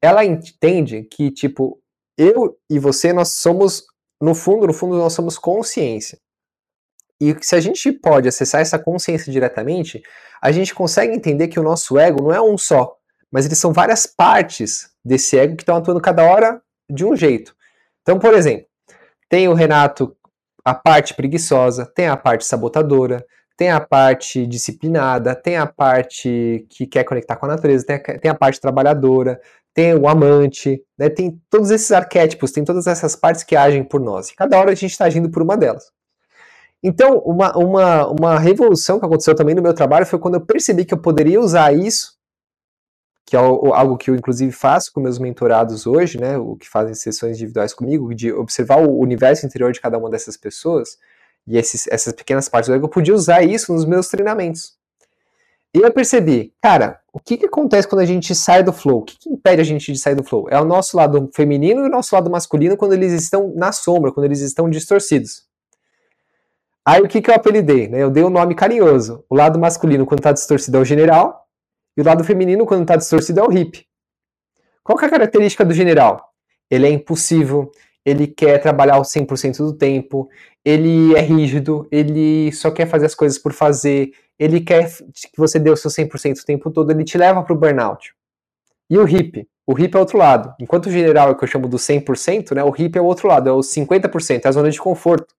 Ela 0.00 0.24
entende 0.24 1.02
que, 1.02 1.30
tipo, 1.30 1.78
eu 2.16 2.56
e 2.68 2.78
você, 2.78 3.12
nós 3.12 3.34
somos, 3.34 3.84
no 4.20 4.34
fundo, 4.34 4.66
no 4.66 4.72
fundo, 4.72 4.96
nós 4.96 5.12
somos 5.12 5.36
consciência. 5.36 6.18
E 7.20 7.36
se 7.42 7.54
a 7.54 7.60
gente 7.60 7.92
pode 7.92 8.28
acessar 8.28 8.60
essa 8.60 8.78
consciência 8.78 9.30
diretamente, 9.30 10.02
a 10.40 10.50
gente 10.50 10.74
consegue 10.74 11.14
entender 11.14 11.48
que 11.48 11.60
o 11.60 11.62
nosso 11.62 11.98
ego 11.98 12.22
não 12.22 12.32
é 12.32 12.40
um 12.40 12.56
só, 12.56 12.96
mas 13.30 13.44
eles 13.44 13.58
são 13.58 13.72
várias 13.72 14.06
partes 14.06 14.90
desse 15.04 15.38
ego 15.38 15.56
que 15.56 15.62
estão 15.62 15.76
atuando 15.76 16.00
cada 16.00 16.24
hora 16.24 16.62
de 16.88 17.04
um 17.04 17.14
jeito. 17.14 17.54
Então, 18.02 18.18
por 18.18 18.32
exemplo, 18.32 18.66
tem 19.28 19.48
o 19.48 19.54
Renato, 19.54 20.16
a 20.64 20.74
parte 20.74 21.14
preguiçosa, 21.14 21.86
tem 21.86 22.08
a 22.08 22.16
parte 22.16 22.44
sabotadora, 22.44 23.24
tem 23.56 23.70
a 23.70 23.80
parte 23.80 24.46
disciplinada, 24.46 25.34
tem 25.34 25.58
a 25.58 25.66
parte 25.66 26.66
que 26.70 26.86
quer 26.86 27.04
conectar 27.04 27.36
com 27.36 27.44
a 27.44 27.50
natureza, 27.50 27.84
tem 27.84 27.96
a, 27.96 28.18
tem 28.18 28.30
a 28.30 28.34
parte 28.34 28.58
trabalhadora, 28.58 29.38
tem 29.74 29.94
o 29.94 30.08
amante, 30.08 30.82
né, 30.98 31.10
tem 31.10 31.38
todos 31.50 31.70
esses 31.70 31.92
arquétipos, 31.92 32.50
tem 32.50 32.64
todas 32.64 32.86
essas 32.86 33.14
partes 33.14 33.44
que 33.44 33.54
agem 33.54 33.84
por 33.84 34.00
nós. 34.00 34.30
E 34.30 34.34
cada 34.34 34.58
hora 34.58 34.72
a 34.72 34.74
gente 34.74 34.92
está 34.92 35.04
agindo 35.04 35.30
por 35.30 35.42
uma 35.42 35.56
delas. 35.56 35.84
Então, 36.82 37.18
uma, 37.18 37.56
uma, 37.56 38.06
uma 38.08 38.38
revolução 38.38 38.98
que 38.98 39.04
aconteceu 39.04 39.34
também 39.34 39.54
no 39.54 39.62
meu 39.62 39.74
trabalho 39.74 40.06
foi 40.06 40.18
quando 40.18 40.34
eu 40.34 40.40
percebi 40.40 40.84
que 40.84 40.94
eu 40.94 40.98
poderia 40.98 41.40
usar 41.40 41.74
isso 41.74 42.18
que 43.30 43.36
é 43.36 43.38
algo 43.38 43.96
que 43.96 44.10
eu 44.10 44.16
inclusive 44.16 44.50
faço 44.50 44.92
com 44.92 45.00
meus 45.00 45.16
mentorados 45.16 45.86
hoje, 45.86 46.18
né, 46.18 46.36
o 46.36 46.56
que 46.56 46.68
fazem 46.68 46.94
sessões 46.94 47.36
individuais 47.36 47.72
comigo, 47.72 48.12
de 48.12 48.32
observar 48.32 48.82
o 48.82 48.98
universo 48.98 49.46
interior 49.46 49.70
de 49.70 49.80
cada 49.80 49.96
uma 49.96 50.10
dessas 50.10 50.36
pessoas 50.36 50.98
e 51.46 51.56
esses, 51.56 51.86
essas 51.86 52.12
pequenas 52.12 52.48
partes 52.48 52.68
do 52.68 52.74
ego, 52.74 52.86
eu 52.86 52.90
podia 52.90 53.14
usar 53.14 53.44
isso 53.44 53.72
nos 53.72 53.84
meus 53.84 54.08
treinamentos. 54.08 54.74
E 55.72 55.78
eu 55.78 55.92
percebi, 55.92 56.52
cara, 56.60 56.98
o 57.12 57.20
que, 57.20 57.36
que 57.36 57.46
acontece 57.46 57.86
quando 57.86 58.00
a 58.00 58.04
gente 58.04 58.34
sai 58.34 58.64
do 58.64 58.72
flow? 58.72 58.98
O 58.98 59.04
que, 59.04 59.16
que 59.16 59.30
impede 59.30 59.60
a 59.60 59.64
gente 59.64 59.92
de 59.92 59.98
sair 60.00 60.16
do 60.16 60.24
flow? 60.24 60.48
É 60.50 60.60
o 60.60 60.64
nosso 60.64 60.96
lado 60.96 61.30
feminino 61.32 61.84
e 61.84 61.86
o 61.86 61.90
nosso 61.90 62.12
lado 62.12 62.28
masculino 62.28 62.76
quando 62.76 62.94
eles 62.94 63.12
estão 63.12 63.52
na 63.54 63.70
sombra, 63.70 64.10
quando 64.10 64.26
eles 64.26 64.40
estão 64.40 64.68
distorcidos. 64.68 65.44
Aí 66.86 67.00
o 67.00 67.08
que, 67.08 67.20
que 67.20 67.30
eu 67.30 67.34
apelidei? 67.34 67.88
Né? 67.88 68.02
Eu 68.02 68.10
dei 68.10 68.24
um 68.24 68.30
nome 68.30 68.54
carinhoso. 68.54 69.24
O 69.28 69.34
lado 69.34 69.58
masculino, 69.58 70.06
quando 70.06 70.20
está 70.20 70.32
distorcido, 70.32 70.78
é 70.78 70.80
o 70.80 70.84
general, 70.84 71.46
e 71.96 72.00
o 72.00 72.04
lado 72.04 72.24
feminino, 72.24 72.66
quando 72.66 72.82
está 72.82 72.96
distorcido, 72.96 73.40
é 73.40 73.42
o 73.42 73.48
hippie. 73.48 73.86
Qual 74.82 74.98
é 75.00 75.04
a 75.04 75.10
característica 75.10 75.64
do 75.64 75.74
general? 75.74 76.30
Ele 76.70 76.86
é 76.86 76.90
impulsivo, 76.90 77.70
ele 78.04 78.26
quer 78.26 78.58
trabalhar 78.58 78.98
o 78.98 79.02
100% 79.02 79.58
do 79.58 79.72
tempo, 79.74 80.28
ele 80.64 81.14
é 81.14 81.20
rígido, 81.20 81.86
ele 81.90 82.50
só 82.52 82.70
quer 82.70 82.86
fazer 82.86 83.06
as 83.06 83.14
coisas 83.14 83.38
por 83.38 83.52
fazer, 83.52 84.12
ele 84.38 84.60
quer 84.60 84.90
que 84.90 85.36
você 85.36 85.58
dê 85.58 85.70
o 85.70 85.76
seu 85.76 85.90
100% 85.90 86.40
o 86.40 86.44
tempo 86.46 86.70
todo, 86.70 86.90
ele 86.90 87.04
te 87.04 87.18
leva 87.18 87.42
para 87.42 87.52
o 87.52 87.58
burnout. 87.58 88.14
E 88.88 88.96
o 88.96 89.04
hippie? 89.04 89.46
O 89.66 89.74
hippie 89.74 89.94
é 89.94 89.98
o 89.98 90.00
outro 90.00 90.18
lado. 90.18 90.54
Enquanto 90.58 90.86
o 90.86 90.90
general 90.90 91.28
é 91.28 91.32
o 91.32 91.36
que 91.36 91.44
eu 91.44 91.48
chamo 91.48 91.68
do 91.68 91.76
100%, 91.76 92.54
né, 92.54 92.64
o 92.64 92.70
hippie 92.70 92.98
é 92.98 93.02
o 93.02 93.04
outro 93.04 93.28
lado, 93.28 93.48
é 93.48 93.52
o 93.52 93.60
50%, 93.60 94.44
é 94.44 94.48
a 94.48 94.52
zona 94.52 94.70
de 94.70 94.80
conforto. 94.80 95.34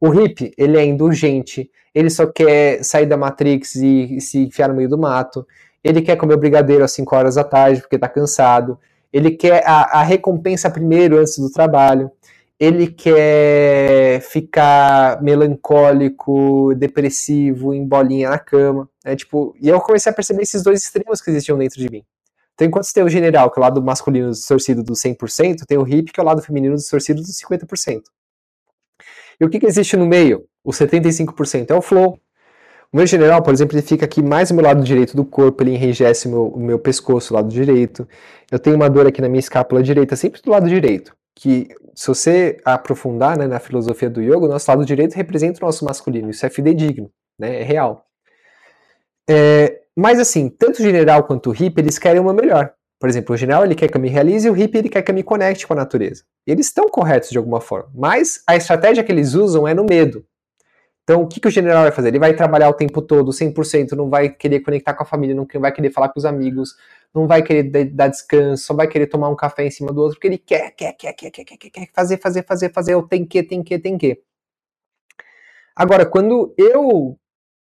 O 0.00 0.08
hippie, 0.08 0.52
ele 0.56 0.78
é 0.78 0.84
indulgente, 0.84 1.70
ele 1.94 2.08
só 2.08 2.26
quer 2.26 2.82
sair 2.82 3.06
da 3.06 3.16
Matrix 3.16 3.74
e, 3.74 4.16
e 4.16 4.20
se 4.20 4.38
enfiar 4.38 4.68
no 4.68 4.74
meio 4.74 4.88
do 4.88 4.96
mato, 4.96 5.46
ele 5.84 6.00
quer 6.00 6.16
comer 6.16 6.34
o 6.34 6.38
brigadeiro 6.38 6.82
às 6.82 6.92
5 6.92 7.14
horas 7.14 7.34
da 7.34 7.44
tarde 7.44 7.80
porque 7.80 7.96
está 7.96 8.08
cansado, 8.08 8.78
ele 9.12 9.32
quer 9.32 9.62
a, 9.66 10.00
a 10.00 10.02
recompensa 10.02 10.70
primeiro 10.70 11.18
antes 11.18 11.38
do 11.38 11.50
trabalho, 11.50 12.10
ele 12.58 12.88
quer 12.88 14.20
ficar 14.20 15.22
melancólico, 15.22 16.74
depressivo, 16.74 17.72
em 17.72 17.86
bolinha 17.86 18.28
na 18.28 18.38
cama. 18.38 18.88
É 19.02 19.16
tipo, 19.16 19.56
e 19.60 19.68
eu 19.68 19.80
comecei 19.80 20.12
a 20.12 20.14
perceber 20.14 20.42
esses 20.42 20.62
dois 20.62 20.82
extremos 20.82 21.22
que 21.22 21.30
existiam 21.30 21.56
dentro 21.56 21.80
de 21.80 21.90
mim. 21.90 22.04
Então, 22.54 22.68
enquanto 22.68 22.92
tem 22.92 23.02
o 23.02 23.08
general, 23.08 23.50
que 23.50 23.58
é 23.58 23.60
o 23.60 23.64
lado 23.64 23.82
masculino 23.82 24.30
distorcido 24.30 24.82
do 24.82 24.92
100%, 24.92 25.64
tem 25.66 25.78
o 25.78 25.82
hippie, 25.82 26.12
que 26.12 26.20
é 26.20 26.22
o 26.22 26.26
lado 26.26 26.42
feminino 26.42 26.74
distorcido 26.74 27.22
do 27.22 27.28
50%. 27.28 28.02
E 29.40 29.44
o 29.44 29.48
que, 29.48 29.58
que 29.58 29.66
existe 29.66 29.96
no 29.96 30.06
meio? 30.06 30.44
O 30.62 30.70
75% 30.70 31.70
é 31.70 31.74
o 31.74 31.80
flow, 31.80 32.20
o 32.92 32.96
meu 32.96 33.06
general, 33.06 33.40
por 33.40 33.54
exemplo, 33.54 33.76
ele 33.76 33.86
fica 33.86 34.04
aqui 34.04 34.20
mais 34.20 34.50
no 34.50 34.56
meu 34.56 34.64
lado 34.64 34.82
direito 34.82 35.16
do 35.16 35.24
corpo, 35.24 35.62
ele 35.62 35.74
enrijece 35.76 36.26
o 36.26 36.30
meu, 36.30 36.48
o 36.48 36.58
meu 36.58 36.78
pescoço, 36.78 37.32
lado 37.32 37.48
direito. 37.48 38.06
Eu 38.50 38.58
tenho 38.58 38.74
uma 38.74 38.90
dor 38.90 39.06
aqui 39.06 39.20
na 39.20 39.28
minha 39.28 39.38
escápula 39.38 39.80
direita, 39.80 40.16
sempre 40.16 40.42
do 40.42 40.50
lado 40.50 40.68
direito. 40.68 41.14
Que, 41.36 41.68
se 41.94 42.08
você 42.08 42.56
aprofundar 42.64 43.38
né, 43.38 43.46
na 43.46 43.60
filosofia 43.60 44.10
do 44.10 44.20
yoga, 44.20 44.46
o 44.46 44.48
nosso 44.48 44.68
lado 44.68 44.84
direito 44.84 45.14
representa 45.14 45.62
o 45.62 45.66
nosso 45.66 45.84
masculino. 45.84 46.30
Isso 46.30 46.44
é 46.44 46.50
fidedigno, 46.50 47.08
né, 47.38 47.60
é 47.60 47.62
real. 47.62 48.04
É, 49.28 49.82
mas 49.96 50.18
assim, 50.18 50.48
tanto 50.48 50.80
o 50.80 50.82
general 50.82 51.22
quanto 51.22 51.50
o 51.50 51.52
hippie, 51.52 51.82
eles 51.82 51.96
querem 51.96 52.20
uma 52.20 52.34
melhor. 52.34 52.72
Por 53.00 53.08
exemplo, 53.08 53.34
o 53.34 53.38
general 53.38 53.64
ele 53.64 53.74
quer 53.74 53.88
que 53.88 53.96
eu 53.96 54.00
me 54.00 54.10
realize 54.10 54.46
e 54.46 54.50
o 54.50 54.52
hippie 54.52 54.76
ele 54.76 54.90
quer 54.90 55.00
que 55.00 55.10
eu 55.10 55.14
me 55.14 55.22
conecte 55.22 55.66
com 55.66 55.72
a 55.72 55.76
natureza. 55.76 56.22
Eles 56.46 56.66
estão 56.66 56.86
corretos 56.86 57.30
de 57.30 57.38
alguma 57.38 57.58
forma, 57.58 57.90
mas 57.94 58.42
a 58.46 58.54
estratégia 58.54 59.02
que 59.02 59.10
eles 59.10 59.32
usam 59.32 59.66
é 59.66 59.72
no 59.72 59.84
medo. 59.84 60.22
Então, 61.02 61.22
o 61.22 61.26
que, 61.26 61.40
que 61.40 61.48
o 61.48 61.50
general 61.50 61.82
vai 61.82 61.92
fazer? 61.92 62.08
Ele 62.08 62.18
vai 62.18 62.34
trabalhar 62.34 62.68
o 62.68 62.74
tempo 62.74 63.00
todo, 63.00 63.32
100%, 63.32 63.92
não 63.92 64.10
vai 64.10 64.28
querer 64.28 64.60
conectar 64.60 64.92
com 64.94 65.02
a 65.02 65.06
família, 65.06 65.34
não 65.34 65.46
vai 65.58 65.72
querer 65.72 65.90
falar 65.90 66.10
com 66.10 66.20
os 66.20 66.26
amigos, 66.26 66.76
não 67.12 67.26
vai 67.26 67.42
querer 67.42 67.64
dar 67.86 68.08
descanso, 68.08 68.64
só 68.64 68.74
vai 68.74 68.86
querer 68.86 69.06
tomar 69.06 69.30
um 69.30 69.34
café 69.34 69.66
em 69.66 69.70
cima 69.70 69.92
do 69.92 70.02
outro, 70.02 70.16
porque 70.16 70.28
ele 70.28 70.38
quer, 70.38 70.70
quer, 70.72 70.92
quer, 70.92 71.14
quer, 71.14 71.30
quer, 71.30 71.44
quer, 71.44 71.56
quer, 71.56 71.70
quer 71.70 71.88
fazer, 71.92 72.18
fazer, 72.18 72.44
fazer, 72.44 72.72
fazer, 72.72 72.94
eu 72.94 73.02
tenho 73.02 73.26
que, 73.26 73.42
tem 73.42 73.62
que, 73.62 73.78
tem 73.78 73.96
que. 73.98 74.22
Agora, 75.74 76.04
quando 76.04 76.54
eu, 76.58 77.18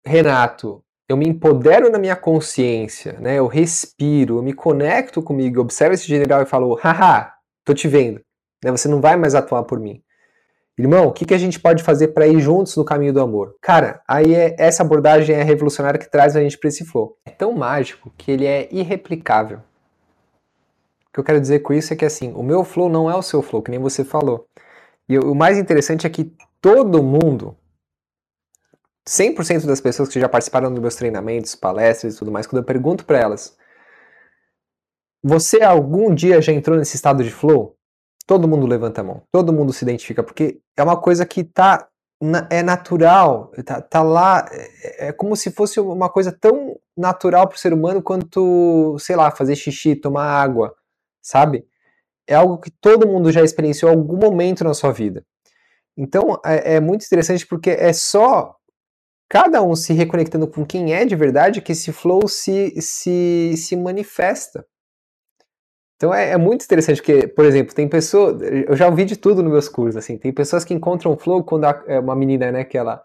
Renato, 0.04 0.82
eu 1.08 1.16
me 1.16 1.28
empodero 1.28 1.90
na 1.90 1.98
minha 1.98 2.16
consciência, 2.16 3.14
né? 3.20 3.38
Eu 3.38 3.46
respiro, 3.46 4.38
eu 4.38 4.42
me 4.42 4.52
conecto 4.52 5.22
comigo, 5.22 5.60
observo 5.60 5.94
esse 5.94 6.06
general 6.06 6.42
e 6.42 6.46
falo, 6.46 6.74
haha, 6.74 7.32
tô 7.64 7.72
te 7.72 7.86
vendo, 7.86 8.20
né? 8.64 8.70
Você 8.70 8.88
não 8.88 9.00
vai 9.00 9.16
mais 9.16 9.34
atuar 9.34 9.62
por 9.64 9.78
mim. 9.78 10.02
Irmão, 10.78 11.06
o 11.06 11.12
que, 11.12 11.24
que 11.24 11.32
a 11.32 11.38
gente 11.38 11.58
pode 11.58 11.82
fazer 11.82 12.08
para 12.08 12.26
ir 12.26 12.38
juntos 12.38 12.76
no 12.76 12.84
caminho 12.84 13.12
do 13.12 13.20
amor? 13.20 13.54
Cara, 13.62 14.02
aí 14.06 14.34
é, 14.34 14.54
essa 14.58 14.82
abordagem 14.82 15.34
é 15.34 15.42
revolucionária 15.42 15.98
que 15.98 16.10
traz 16.10 16.36
a 16.36 16.42
gente 16.42 16.58
para 16.58 16.68
esse 16.68 16.84
flow. 16.84 17.16
É 17.24 17.30
tão 17.30 17.52
mágico 17.52 18.12
que 18.18 18.30
ele 18.30 18.44
é 18.44 18.68
irreplicável. 18.70 19.58
O 19.58 21.12
que 21.14 21.20
eu 21.20 21.24
quero 21.24 21.40
dizer 21.40 21.60
com 21.60 21.72
isso 21.72 21.94
é 21.94 21.96
que 21.96 22.04
assim, 22.04 22.34
o 22.34 22.42
meu 22.42 22.62
flow 22.62 22.90
não 22.90 23.10
é 23.10 23.14
o 23.14 23.22
seu 23.22 23.40
flow, 23.40 23.62
que 23.62 23.70
nem 23.70 23.80
você 23.80 24.04
falou. 24.04 24.46
E 25.08 25.18
o 25.18 25.34
mais 25.34 25.56
interessante 25.56 26.06
é 26.06 26.10
que 26.10 26.30
todo 26.60 27.02
mundo, 27.02 27.56
100% 29.08 29.66
das 29.66 29.80
pessoas 29.80 30.08
que 30.08 30.20
já 30.20 30.28
participaram 30.28 30.70
dos 30.70 30.80
meus 30.80 30.96
treinamentos, 30.96 31.54
palestras 31.54 32.14
e 32.14 32.18
tudo 32.18 32.32
mais, 32.32 32.46
quando 32.46 32.62
eu 32.62 32.66
pergunto 32.66 33.04
para 33.04 33.18
elas, 33.18 33.56
você 35.22 35.62
algum 35.62 36.14
dia 36.14 36.40
já 36.42 36.52
entrou 36.52 36.76
nesse 36.76 36.96
estado 36.96 37.22
de 37.22 37.30
flow? 37.30 37.76
todo 38.26 38.48
mundo 38.48 38.66
levanta 38.66 39.00
a 39.00 39.04
mão, 39.04 39.22
todo 39.30 39.52
mundo 39.52 39.72
se 39.72 39.84
identifica, 39.84 40.22
porque 40.22 40.60
é 40.76 40.82
uma 40.82 41.00
coisa 41.00 41.24
que 41.24 41.44
tá 41.44 41.88
é 42.50 42.62
natural, 42.62 43.52
tá, 43.64 43.80
tá 43.80 44.02
lá, 44.02 44.48
é, 44.50 45.08
é, 45.08 45.12
como 45.12 45.36
se 45.36 45.50
fosse 45.50 45.78
uma 45.78 46.08
coisa 46.08 46.32
tão 46.32 46.74
natural 46.96 47.46
para 47.46 47.56
o 47.56 47.58
ser 47.58 47.74
humano 47.74 48.02
quanto, 48.02 48.96
sei 48.98 49.14
lá, 49.14 49.30
fazer 49.30 49.54
xixi, 49.54 49.94
tomar 49.94 50.24
água, 50.24 50.74
sabe? 51.20 51.66
É 52.26 52.34
algo 52.34 52.58
que 52.58 52.70
todo 52.70 53.06
mundo 53.06 53.30
já 53.30 53.42
experienciou 53.42 53.92
em 53.92 53.96
algum 53.96 54.16
momento 54.16 54.64
na 54.64 54.72
sua 54.72 54.92
vida. 54.92 55.22
Então 55.94 56.40
é, 56.44 56.76
é 56.76 56.80
muito 56.80 57.04
interessante 57.04 57.46
porque 57.46 57.70
é 57.70 57.92
só 57.92 58.56
cada 59.28 59.62
um 59.62 59.74
se 59.74 59.92
reconectando 59.92 60.46
com 60.46 60.64
quem 60.64 60.94
é 60.94 61.04
de 61.04 61.16
verdade 61.16 61.60
que 61.60 61.72
esse 61.72 61.92
flow 61.92 62.28
se, 62.28 62.80
se, 62.80 63.54
se 63.56 63.76
manifesta. 63.76 64.64
Então 65.96 66.12
é, 66.12 66.30
é, 66.30 66.36
muito 66.36 66.64
interessante, 66.64 67.00
porque, 67.00 67.26
por 67.26 67.44
exemplo, 67.44 67.74
tem 67.74 67.88
pessoas. 67.88 68.40
Eu 68.42 68.76
já 68.76 68.86
ouvi 68.86 69.04
de 69.04 69.16
tudo 69.16 69.42
nos 69.42 69.52
meus 69.52 69.68
cursos, 69.68 69.96
assim. 69.96 70.18
Tem 70.18 70.32
pessoas 70.32 70.64
que 70.64 70.74
encontram 70.74 71.16
flow 71.16 71.42
quando 71.42 71.64
a, 71.64 71.82
é 71.86 71.98
uma 71.98 72.14
menina, 72.14 72.52
né, 72.52 72.64
que 72.64 72.76
ela 72.76 73.02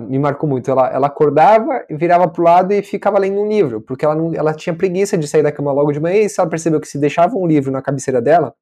me 0.00 0.18
marcou 0.18 0.48
muito. 0.48 0.70
Ela, 0.70 0.88
ela 0.90 1.06
acordava, 1.06 1.84
virava 1.90 2.28
pro 2.28 2.42
lado 2.42 2.72
e 2.72 2.82
ficava 2.82 3.18
lendo 3.18 3.40
um 3.40 3.48
livro, 3.48 3.80
porque 3.80 4.04
ela, 4.04 4.14
não, 4.14 4.34
ela 4.34 4.52
tinha 4.52 4.74
preguiça 4.74 5.16
de 5.16 5.26
sair 5.26 5.42
da 5.42 5.52
cama 5.52 5.72
logo 5.72 5.92
de 5.92 6.00
manhã 6.00 6.22
e 6.22 6.28
se 6.28 6.38
ela 6.38 6.50
percebeu 6.50 6.80
que 6.80 6.88
se 6.88 6.98
deixava 6.98 7.34
um 7.36 7.46
livro 7.46 7.72
na 7.72 7.80
cabeceira 7.80 8.20
dela, 8.20 8.54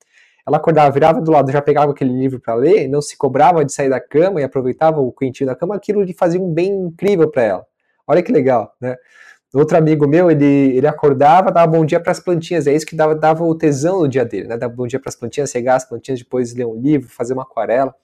ela 0.47 0.57
acordava, 0.57 0.91
virava 0.91 1.21
do 1.21 1.31
lado, 1.31 1.53
já 1.53 1.63
pegava 1.63 1.93
aquele 1.93 2.13
livro 2.13 2.41
para 2.41 2.55
ler, 2.55 2.89
não 2.89 3.01
se 3.01 3.17
cobrava 3.17 3.65
de 3.65 3.73
sair 3.73 3.89
da 3.89 4.01
cama 4.01 4.41
e 4.41 4.45
aproveitava 4.45 5.01
o 5.01 5.13
quentinho 5.13 5.49
da 5.49 5.55
cama, 5.55 5.75
aquilo 5.77 6.03
lhe 6.03 6.13
fazia 6.13 6.41
um 6.41 6.53
bem 6.53 6.71
incrível 6.71 7.31
para 7.31 7.43
ela. 7.43 7.67
Olha 8.07 8.23
que 8.23 8.33
legal, 8.33 8.75
né? 8.81 8.97
Outro 9.55 9.77
amigo 9.77 10.09
meu, 10.09 10.31
ele, 10.31 10.77
ele 10.77 10.87
acordava, 10.87 11.53
dava 11.53 11.67
bom 11.71 11.85
dia 11.85 12.01
para 12.01 12.11
as 12.11 12.19
plantinhas, 12.19 12.67
é 12.67 12.75
isso 12.75 12.87
que 12.87 12.97
dava, 12.97 13.15
dava 13.15 13.45
o 13.45 13.55
tesão 13.55 14.01
no 14.01 14.09
dia 14.09 14.25
dele, 14.25 14.49
né? 14.49 14.57
Dava 14.57 14.73
bom 14.75 14.87
dia 14.87 14.99
para 14.99 15.11
as 15.11 15.17
plantinhas, 15.17 15.53
regar 15.53 15.77
as 15.77 15.85
plantinhas, 15.85 16.21
depois 16.21 16.55
ler 16.55 16.67
um 16.67 16.75
livro, 16.75 17.09
fazer 17.09 17.35
uma 17.35 17.43
aquarela. 17.43 17.95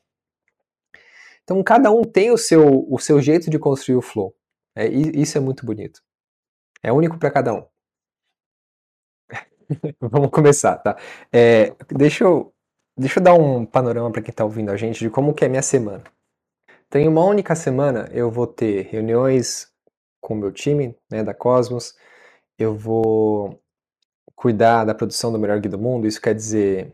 Então, 1.43 1.63
cada 1.63 1.91
um 1.91 2.03
tem 2.03 2.31
o 2.31 2.37
seu, 2.37 2.87
o 2.91 2.99
seu 2.99 3.23
jeito 3.23 3.49
de 3.49 3.59
construir 3.59 3.97
o 3.97 4.03
flow. 4.03 4.35
É, 4.77 4.87
isso 4.87 5.39
é 5.39 5.41
muito 5.41 5.65
bonito. 5.65 6.03
É 6.83 6.93
único 6.93 7.19
para 7.19 7.31
cada 7.31 7.55
um. 7.55 7.65
Vamos 10.01 10.31
começar, 10.31 10.77
tá? 10.79 10.97
É, 11.33 11.75
deixa, 11.91 12.25
eu, 12.25 12.53
deixa 12.97 13.19
eu 13.19 13.25
dar 13.25 13.35
um 13.35 13.65
panorama 13.65 14.11
para 14.11 14.23
quem 14.23 14.31
está 14.31 14.45
ouvindo 14.45 14.71
a 14.71 14.77
gente 14.77 15.01
de 15.01 15.11
como 15.11 15.35
que 15.35 15.45
é 15.45 15.49
minha 15.49 15.63
semana. 15.63 16.05
Tem 16.91 17.07
uma 17.07 17.25
única 17.25 17.55
semana 17.55 18.09
eu 18.13 18.31
vou 18.31 18.47
ter 18.47 18.87
reuniões 18.87 19.69
com 20.21 20.35
o 20.35 20.37
meu 20.37 20.51
time, 20.53 20.97
né, 21.11 21.23
da 21.23 21.35
Cosmos. 21.35 21.95
Eu 22.59 22.75
vou 22.75 23.61
cuidar 24.35 24.85
da 24.85 24.95
produção 24.95 25.33
do 25.33 25.39
melhor 25.39 25.61
guia 25.61 25.71
do 25.71 25.79
mundo. 25.79 26.07
Isso 26.07 26.21
quer 26.21 26.35
dizer 26.35 26.93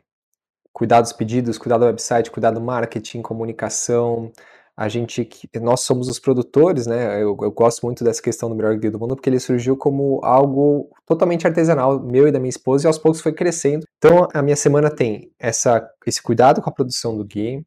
cuidar 0.72 1.00
dos 1.00 1.12
pedidos, 1.12 1.58
cuidar 1.58 1.78
do 1.78 1.86
website, 1.86 2.30
cuidar 2.30 2.50
do 2.50 2.60
marketing, 2.60 3.22
comunicação. 3.22 4.32
A 4.76 4.88
gente, 4.88 5.28
nós 5.60 5.80
somos 5.80 6.08
os 6.08 6.18
produtores, 6.18 6.86
né? 6.86 7.22
Eu, 7.22 7.36
eu 7.40 7.52
gosto 7.52 7.86
muito 7.86 8.02
dessa 8.02 8.20
questão 8.20 8.48
do 8.48 8.56
melhor 8.56 8.76
guia 8.76 8.90
do 8.90 8.98
mundo 8.98 9.14
porque 9.14 9.30
ele 9.30 9.38
surgiu 9.38 9.76
como 9.76 10.20
algo 10.24 10.90
totalmente 11.06 11.46
artesanal, 11.46 12.02
meu 12.02 12.26
e 12.26 12.32
da 12.32 12.40
minha 12.40 12.50
esposa, 12.50 12.86
e 12.86 12.88
aos 12.88 12.98
poucos 12.98 13.20
foi 13.20 13.32
crescendo. 13.32 13.86
Então, 13.98 14.26
a 14.34 14.42
minha 14.42 14.56
semana 14.56 14.90
tem 14.90 15.30
essa, 15.38 15.88
esse 16.04 16.20
cuidado 16.20 16.60
com 16.60 16.68
a 16.68 16.72
produção 16.72 17.16
do 17.16 17.24
guia, 17.24 17.62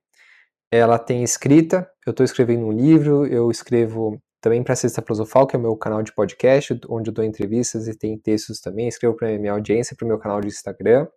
ela 0.72 1.00
tem 1.00 1.24
escrita, 1.24 1.90
eu 2.06 2.12
estou 2.12 2.26
escrevendo 2.26 2.66
um 2.66 2.72
livro, 2.72 3.26
eu 3.26 3.50
escrevo 3.50 4.20
também 4.42 4.64
para 4.64 4.74
a 4.74 4.76
Sexta 4.76 5.02
Filosofal, 5.02 5.48
que 5.48 5.56
é 5.56 5.60
o 5.60 5.62
meu 5.62 5.76
canal 5.76 6.04
de 6.04 6.14
podcast, 6.14 6.78
onde 6.90 7.10
eu 7.10 7.14
dou 7.14 7.24
entrevistas 7.24 7.88
e 7.88 7.98
tem 7.98 8.18
textos 8.18 8.60
também. 8.60 8.88
Escrevo 8.88 9.16
para 9.16 9.38
minha 9.38 9.54
audiência, 9.54 9.96
para 9.96 10.06
o 10.06 10.08
meu 10.08 10.20
canal 10.20 10.42
de 10.42 10.48
Instagram. 10.48 11.08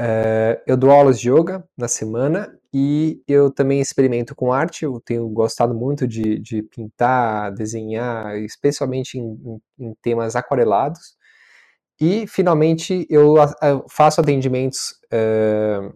Uh, 0.00 0.54
eu 0.64 0.76
dou 0.76 0.90
aulas 0.92 1.18
de 1.18 1.28
yoga 1.28 1.64
na 1.76 1.88
semana 1.88 2.56
e 2.72 3.20
eu 3.26 3.50
também 3.50 3.80
experimento 3.80 4.34
com 4.34 4.52
arte. 4.52 4.84
Eu 4.84 5.00
tenho 5.00 5.28
gostado 5.28 5.74
muito 5.74 6.06
de, 6.06 6.38
de 6.38 6.62
pintar, 6.62 7.52
desenhar, 7.52 8.36
especialmente 8.38 9.18
em, 9.18 9.60
em, 9.78 9.88
em 9.88 9.94
temas 10.00 10.36
aquarelados. 10.36 11.16
E, 12.00 12.28
finalmente, 12.28 13.06
eu, 13.10 13.34
eu 13.60 13.84
faço 13.90 14.20
atendimentos 14.20 14.92
uh, 15.12 15.92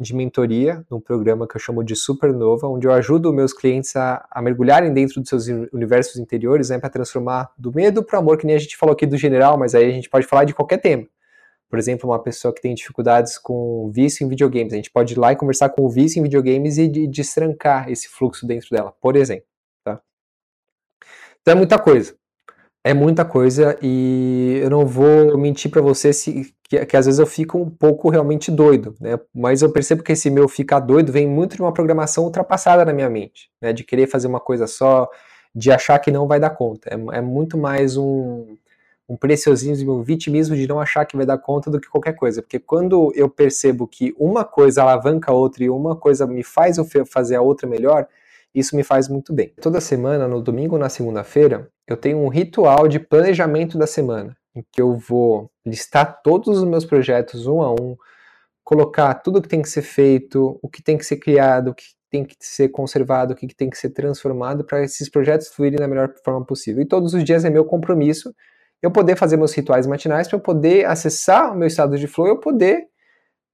de 0.00 0.14
mentoria 0.16 0.82
num 0.90 0.98
programa 1.00 1.46
que 1.46 1.56
eu 1.56 1.60
chamo 1.60 1.84
de 1.84 1.94
Supernova, 1.94 2.66
onde 2.66 2.86
eu 2.86 2.92
ajudo 2.92 3.32
meus 3.34 3.52
clientes 3.52 3.94
a, 3.94 4.26
a 4.30 4.40
mergulharem 4.40 4.94
dentro 4.94 5.20
dos 5.20 5.28
seus 5.28 5.46
universos 5.72 6.16
interiores, 6.16 6.70
né, 6.70 6.78
para 6.78 6.88
transformar 6.88 7.50
do 7.58 7.70
medo 7.70 8.02
para 8.02 8.18
o 8.18 8.22
amor, 8.22 8.38
que 8.38 8.46
nem 8.46 8.56
a 8.56 8.58
gente 8.58 8.78
falou 8.78 8.94
aqui 8.94 9.06
do 9.06 9.18
general, 9.18 9.58
mas 9.58 9.74
aí 9.74 9.84
a 9.84 9.92
gente 9.92 10.08
pode 10.08 10.26
falar 10.26 10.44
de 10.44 10.54
qualquer 10.54 10.78
tema. 10.78 11.06
Por 11.72 11.78
exemplo, 11.78 12.10
uma 12.10 12.22
pessoa 12.22 12.52
que 12.52 12.60
tem 12.60 12.74
dificuldades 12.74 13.38
com 13.38 13.90
vício 13.90 14.26
em 14.26 14.28
videogames, 14.28 14.74
a 14.74 14.76
gente 14.76 14.90
pode 14.90 15.14
ir 15.14 15.18
lá 15.18 15.32
e 15.32 15.36
conversar 15.36 15.70
com 15.70 15.86
o 15.86 15.88
vício 15.88 16.20
em 16.20 16.22
videogames 16.22 16.76
e 16.76 16.86
de, 16.86 17.06
destrancar 17.06 17.90
esse 17.90 18.08
fluxo 18.08 18.46
dentro 18.46 18.68
dela, 18.70 18.92
por 19.00 19.16
exemplo. 19.16 19.46
Tá? 19.82 19.98
Então 21.40 21.52
é 21.52 21.54
muita 21.54 21.78
coisa. 21.78 22.14
é 22.84 22.92
muita 22.92 23.24
coisa 23.24 23.78
e 23.80 24.60
eu 24.62 24.68
não 24.68 24.84
vou 24.84 25.38
mentir 25.38 25.70
para 25.70 25.80
você 25.80 26.12
se, 26.12 26.54
que, 26.62 26.84
que, 26.84 26.94
às 26.94 27.06
vezes 27.06 27.18
eu 27.18 27.26
fico 27.26 27.56
um 27.56 27.70
pouco 27.70 28.10
realmente 28.10 28.50
doido, 28.50 28.94
né? 29.00 29.18
Mas 29.34 29.62
eu 29.62 29.72
percebo 29.72 30.02
que 30.02 30.12
esse 30.12 30.28
meu 30.28 30.48
ficar 30.50 30.80
doido 30.80 31.10
vem 31.10 31.26
muito 31.26 31.56
de 31.56 31.62
uma 31.62 31.72
programação 31.72 32.24
ultrapassada 32.24 32.84
na 32.84 32.92
minha 32.92 33.08
mente, 33.08 33.50
né? 33.62 33.72
De 33.72 33.82
querer 33.82 34.08
fazer 34.08 34.26
uma 34.26 34.40
coisa 34.40 34.66
só, 34.66 35.08
de 35.54 35.72
achar 35.72 35.98
que 36.00 36.10
não 36.10 36.26
vai 36.28 36.38
dar 36.38 36.50
conta. 36.50 36.90
É, 36.90 37.16
é 37.16 37.20
muito 37.22 37.56
mais 37.56 37.96
um, 37.96 38.58
um 39.08 39.16
preciosismo, 39.16 39.94
um 39.94 40.02
vitimismo 40.02 40.56
de 40.56 40.66
não 40.66 40.80
achar 40.80 41.04
que 41.04 41.16
vai 41.16 41.26
dar 41.26 41.38
conta 41.38 41.70
do 41.70 41.80
que 41.80 41.88
qualquer 41.88 42.14
coisa. 42.14 42.40
Porque 42.40 42.58
quando 42.58 43.12
eu 43.14 43.28
percebo 43.28 43.86
que 43.86 44.14
uma 44.18 44.44
coisa 44.44 44.82
alavanca 44.82 45.30
a 45.30 45.34
outra 45.34 45.64
e 45.64 45.70
uma 45.70 45.96
coisa 45.96 46.26
me 46.26 46.42
faz 46.42 46.78
eu 46.78 46.86
fazer 47.04 47.36
a 47.36 47.42
outra 47.42 47.68
melhor, 47.68 48.06
isso 48.54 48.76
me 48.76 48.82
faz 48.82 49.08
muito 49.08 49.32
bem. 49.32 49.52
Toda 49.60 49.80
semana, 49.80 50.28
no 50.28 50.40
domingo 50.40 50.74
ou 50.74 50.80
na 50.80 50.88
segunda-feira, 50.88 51.70
eu 51.86 51.96
tenho 51.96 52.18
um 52.18 52.28
ritual 52.28 52.86
de 52.86 52.98
planejamento 52.98 53.78
da 53.78 53.86
semana, 53.86 54.36
em 54.54 54.64
que 54.70 54.80
eu 54.80 54.96
vou 54.96 55.50
listar 55.64 56.22
todos 56.22 56.58
os 56.58 56.64
meus 56.64 56.84
projetos 56.84 57.46
um 57.46 57.62
a 57.62 57.72
um, 57.72 57.96
colocar 58.62 59.14
tudo 59.14 59.38
o 59.38 59.42
que 59.42 59.48
tem 59.48 59.62
que 59.62 59.68
ser 59.68 59.82
feito, 59.82 60.58
o 60.62 60.68
que 60.68 60.82
tem 60.82 60.96
que 60.96 61.04
ser 61.04 61.16
criado, 61.16 61.70
o 61.70 61.74
que 61.74 61.84
tem 62.10 62.24
que 62.24 62.36
ser 62.40 62.68
conservado, 62.68 63.32
o 63.32 63.36
que 63.36 63.46
tem 63.54 63.70
que 63.70 63.78
ser 63.78 63.90
transformado 63.90 64.64
para 64.64 64.82
esses 64.82 65.08
projetos 65.08 65.48
fluírem 65.48 65.78
da 65.78 65.88
melhor 65.88 66.12
forma 66.22 66.44
possível. 66.44 66.82
E 66.82 66.86
todos 66.86 67.14
os 67.14 67.24
dias 67.24 67.44
é 67.44 67.50
meu 67.50 67.64
compromisso 67.64 68.34
eu 68.82 68.90
poder 68.90 69.16
fazer 69.16 69.36
meus 69.36 69.54
rituais 69.54 69.86
matinais 69.86 70.28
para 70.28 70.36
eu 70.36 70.40
poder 70.40 70.86
acessar 70.86 71.52
o 71.52 71.56
meu 71.56 71.68
estado 71.68 71.96
de 71.96 72.06
flow 72.06 72.26
eu 72.26 72.40
poder 72.40 72.88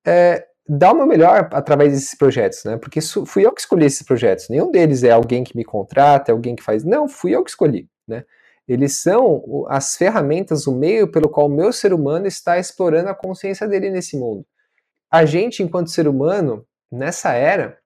é, 0.06 0.46
dar 0.68 0.92
o 0.92 0.96
meu 0.96 1.06
melhor 1.06 1.48
através 1.52 1.92
desses 1.92 2.14
projetos, 2.14 2.64
né? 2.64 2.76
Porque 2.76 3.00
fui 3.00 3.44
eu 3.46 3.52
que 3.52 3.60
escolhi 3.60 3.86
esses 3.86 4.02
projetos. 4.02 4.48
Nenhum 4.48 4.70
deles 4.70 5.02
é 5.02 5.10
alguém 5.10 5.44
que 5.44 5.56
me 5.56 5.64
contrata, 5.64 6.30
é 6.30 6.32
alguém 6.32 6.56
que 6.56 6.62
faz. 6.62 6.84
Não, 6.84 7.08
fui 7.08 7.34
eu 7.34 7.44
que 7.44 7.50
escolhi, 7.50 7.88
né? 8.06 8.24
Eles 8.66 9.00
são 9.00 9.64
as 9.68 9.96
ferramentas, 9.96 10.66
o 10.66 10.76
meio 10.76 11.10
pelo 11.10 11.30
qual 11.30 11.46
o 11.46 11.50
meu 11.50 11.72
ser 11.72 11.94
humano 11.94 12.26
está 12.26 12.58
explorando 12.58 13.08
a 13.08 13.14
consciência 13.14 13.66
dele 13.66 13.88
nesse 13.88 14.18
mundo. 14.18 14.44
A 15.10 15.24
gente, 15.24 15.62
enquanto 15.62 15.90
ser 15.90 16.06
humano, 16.06 16.66
nessa 16.92 17.32
era, 17.32 17.78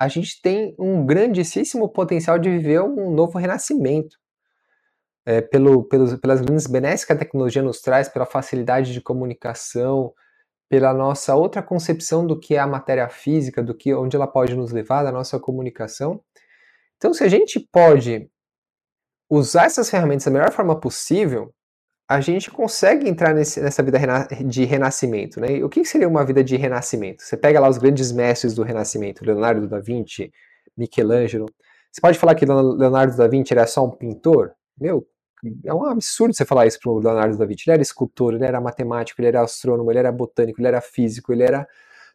a 0.00 0.08
gente 0.08 0.40
tem 0.40 0.74
um 0.78 1.04
grandíssimo 1.04 1.90
potencial 1.90 2.38
de 2.38 2.48
viver 2.48 2.80
um 2.80 3.10
novo 3.10 3.38
renascimento. 3.38 4.16
É, 5.24 5.40
pelo, 5.40 5.84
pelas 5.84 6.40
grandes 6.40 6.66
benesses 6.66 7.04
que 7.04 7.12
a 7.12 7.16
tecnologia 7.16 7.62
nos 7.62 7.80
traz, 7.80 8.08
pela 8.08 8.26
facilidade 8.26 8.92
de 8.92 9.00
comunicação, 9.00 10.12
pela 10.68 10.92
nossa 10.92 11.36
outra 11.36 11.62
concepção 11.62 12.26
do 12.26 12.40
que 12.40 12.54
é 12.54 12.58
a 12.58 12.66
matéria 12.66 13.08
física, 13.08 13.62
do 13.62 13.74
que 13.74 13.94
onde 13.94 14.16
ela 14.16 14.26
pode 14.26 14.56
nos 14.56 14.72
levar, 14.72 15.04
da 15.04 15.12
nossa 15.12 15.38
comunicação. 15.38 16.20
Então, 16.96 17.12
se 17.12 17.22
a 17.22 17.28
gente 17.28 17.60
pode 17.60 18.28
usar 19.30 19.66
essas 19.66 19.90
ferramentas 19.90 20.24
da 20.24 20.30
melhor 20.30 20.50
forma 20.50 20.78
possível, 20.78 21.54
a 22.08 22.20
gente 22.20 22.50
consegue 22.50 23.08
entrar 23.08 23.34
nesse, 23.34 23.60
nessa 23.60 23.82
vida 23.82 23.98
rena 23.98 24.26
de 24.46 24.64
renascimento. 24.64 25.40
Né? 25.40 25.64
O 25.64 25.68
que 25.68 25.84
seria 25.84 26.08
uma 26.08 26.24
vida 26.24 26.44
de 26.44 26.56
renascimento? 26.56 27.22
Você 27.22 27.36
pega 27.36 27.60
lá 27.60 27.68
os 27.68 27.78
grandes 27.78 28.12
mestres 28.12 28.54
do 28.54 28.62
renascimento, 28.62 29.24
Leonardo 29.24 29.66
da 29.66 29.78
Vinci, 29.78 30.32
Michelangelo. 30.76 31.46
Você 31.90 32.00
pode 32.00 32.18
falar 32.18 32.34
que 32.34 32.44
Leonardo 32.44 33.16
da 33.16 33.28
Vinci 33.28 33.52
era 33.52 33.66
só 33.66 33.84
um 33.84 33.90
pintor? 33.90 34.52
Meu, 34.78 35.06
é 35.64 35.74
um 35.74 35.84
absurdo 35.86 36.34
você 36.34 36.44
falar 36.44 36.66
isso 36.66 36.78
para 36.80 36.90
o 36.90 36.98
Leonardo 36.98 37.36
da 37.36 37.44
Vinci. 37.44 37.64
Ele 37.66 37.74
era 37.74 37.82
escultor, 37.82 38.34
ele 38.34 38.44
era 38.44 38.60
matemático, 38.60 39.20
ele 39.20 39.28
era 39.28 39.42
astrônomo, 39.42 39.90
ele 39.90 39.98
era 39.98 40.12
botânico, 40.12 40.60
ele 40.60 40.68
era 40.68 40.80
físico, 40.80 41.32
ele 41.32 41.42
era 41.42 41.66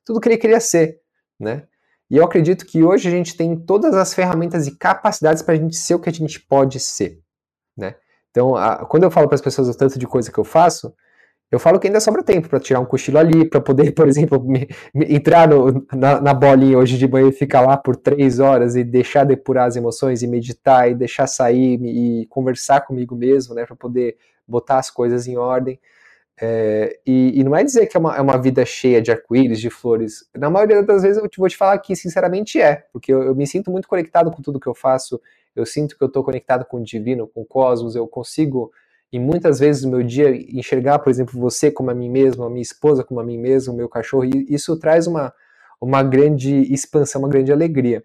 tudo 0.06 0.20
que 0.22 0.30
ele 0.30 0.38
queria 0.38 0.60
ser, 0.60 1.00
né? 1.40 1.68
E 2.10 2.16
eu 2.16 2.24
acredito 2.24 2.66
que 2.66 2.84
hoje 2.84 3.10
a 3.10 3.12
gente 3.12 3.36
tem 3.36 3.56
todas 3.56 3.94
as 3.94 4.14
ferramentas 4.14 4.66
e 4.66 4.78
capacidades 4.78 5.44
para 5.44 5.56
a 5.56 5.58
gente 5.58 5.76
ser 5.76 5.96
o 5.96 6.00
que 6.00 6.10
a 6.10 6.14
gente 6.14 6.40
pode 6.40 6.80
ser, 6.80 7.20
né? 7.76 7.96
Então, 8.32 8.56
a, 8.56 8.86
quando 8.86 9.04
eu 9.04 9.12
falo 9.12 9.28
para 9.28 9.36
as 9.36 9.42
pessoas 9.42 9.68
o 9.68 9.78
tanto 9.78 10.00
de 10.00 10.08
coisa 10.08 10.32
que 10.32 10.38
eu 10.38 10.44
faço, 10.44 10.94
eu 11.52 11.60
falo 11.60 11.80
que 11.80 11.88
ainda 11.88 12.00
sobra 12.00 12.22
tempo 12.22 12.50
para 12.50 12.60
tirar 12.60 12.80
um 12.80 12.86
cochilo 12.86 13.18
ali, 13.18 13.48
para 13.50 13.62
poder, 13.62 13.92
por 13.96 14.08
exemplo, 14.08 14.44
me, 14.44 14.68
me, 14.94 15.06
entrar 15.14 15.48
no, 15.48 15.86
na, 15.94 16.20
na, 16.20 16.34
bolinha 16.34 16.78
hoje 16.78 16.98
de 16.98 17.08
manhã 17.08 17.30
e 17.30 17.32
ficar 17.32 17.62
lá 17.62 17.78
por 17.78 17.96
três 17.96 18.40
horas 18.40 18.76
e 18.76 18.84
deixar 18.84 19.24
depurar 19.24 19.68
as 19.68 19.76
emoções 19.76 20.22
e 20.22 20.28
meditar 20.28 20.90
e 20.90 20.96
deixar 20.96 21.28
sair 21.28 21.80
e 21.82 22.26
conversar 22.28 22.82
comigo 22.82 23.16
mesmo, 23.16 23.56
né, 23.56 23.66
para 23.66 23.76
poder 23.76 24.18
botar 24.48 24.80
as 24.80 24.90
coisas 24.90 25.28
em 25.28 25.38
ordem. 25.38 25.80
É, 26.40 27.00
e, 27.06 27.40
e, 27.40 27.44
não 27.44 27.56
é 27.56 27.64
dizer 27.64 27.88
que 27.88 27.98
é 27.98 28.00
uma, 28.00 28.16
é 28.16 28.22
uma 28.22 28.38
vida 28.38 28.64
cheia 28.64 29.02
de 29.02 29.12
arco-íris, 29.12 29.60
de 29.60 29.72
flores. 29.72 30.30
Na 30.36 30.52
maioria 30.52 30.84
das 30.84 31.02
vezes 31.02 31.18
eu 31.18 31.28
te, 31.28 31.40
vou 31.40 31.50
te 31.50 31.58
falar 31.58 31.78
que 31.80 31.96
sinceramente 31.96 32.62
é, 32.62 32.86
porque 32.94 33.12
eu, 33.12 33.24
eu 33.24 33.36
me 33.36 33.48
sinto 33.48 33.72
muito 33.72 33.88
conectado 33.88 34.30
com 34.30 34.42
tudo 34.42 34.60
que 34.60 34.68
eu 34.68 34.76
faço, 34.76 35.20
eu 35.56 35.66
sinto 35.66 35.98
que 35.98 36.04
eu 36.04 36.08
estou 36.08 36.24
conectado 36.24 36.64
com 36.64 36.78
o 36.78 36.84
divino, 36.84 37.28
com 37.28 37.42
o 37.42 37.46
cosmos, 37.46 37.96
eu 37.96 38.08
consigo 38.08 38.72
e 39.12 39.20
muitas 39.20 39.60
vezes 39.60 39.84
no 39.84 39.92
meu 39.92 40.04
dia 40.04 40.30
enxergar, 40.36 41.00
por 41.00 41.10
exemplo, 41.10 41.40
você 41.40 41.72
como 41.72 41.90
a 41.90 41.94
mim 41.94 42.10
mesmo, 42.10 42.44
a 42.44 42.50
minha 42.50 42.62
esposa 42.62 43.04
como 43.04 43.20
a 43.20 43.24
mim 43.24 43.38
mesmo, 43.38 43.74
o 43.74 43.78
meu 43.78 43.88
cachorro, 43.88 44.26
isso 44.26 44.78
traz 44.78 45.08
uma, 45.08 45.34
uma 45.80 46.04
grande 46.04 46.72
expansão, 46.74 47.22
uma 47.22 47.30
grande 47.30 47.52
alegria. 47.52 48.04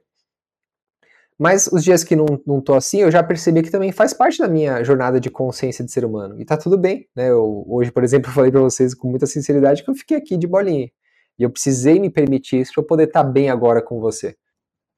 Mas 1.38 1.66
os 1.66 1.82
dias 1.82 2.04
que 2.04 2.14
não, 2.14 2.26
não 2.46 2.60
tô 2.60 2.74
assim, 2.74 2.98
eu 2.98 3.10
já 3.10 3.20
percebi 3.20 3.62
que 3.62 3.70
também 3.70 3.90
faz 3.90 4.12
parte 4.12 4.38
da 4.38 4.46
minha 4.46 4.84
jornada 4.84 5.18
de 5.18 5.28
consciência 5.28 5.84
de 5.84 5.90
ser 5.90 6.04
humano. 6.04 6.40
E 6.40 6.44
tá 6.44 6.56
tudo 6.56 6.78
bem, 6.78 7.08
né? 7.16 7.30
Eu, 7.30 7.64
hoje, 7.66 7.90
por 7.90 8.04
exemplo, 8.04 8.30
eu 8.30 8.34
falei 8.34 8.52
para 8.52 8.60
vocês 8.60 8.94
com 8.94 9.08
muita 9.08 9.26
sinceridade 9.26 9.82
que 9.82 9.90
eu 9.90 9.94
fiquei 9.94 10.18
aqui 10.18 10.36
de 10.36 10.46
bolinha. 10.46 10.88
E 11.36 11.42
eu 11.42 11.50
precisei 11.50 11.98
me 11.98 12.10
permitir 12.10 12.60
isso 12.60 12.74
para 12.74 12.84
poder 12.84 13.08
estar 13.08 13.24
tá 13.24 13.28
bem 13.28 13.50
agora 13.50 13.82
com 13.82 13.98
você. 13.98 14.36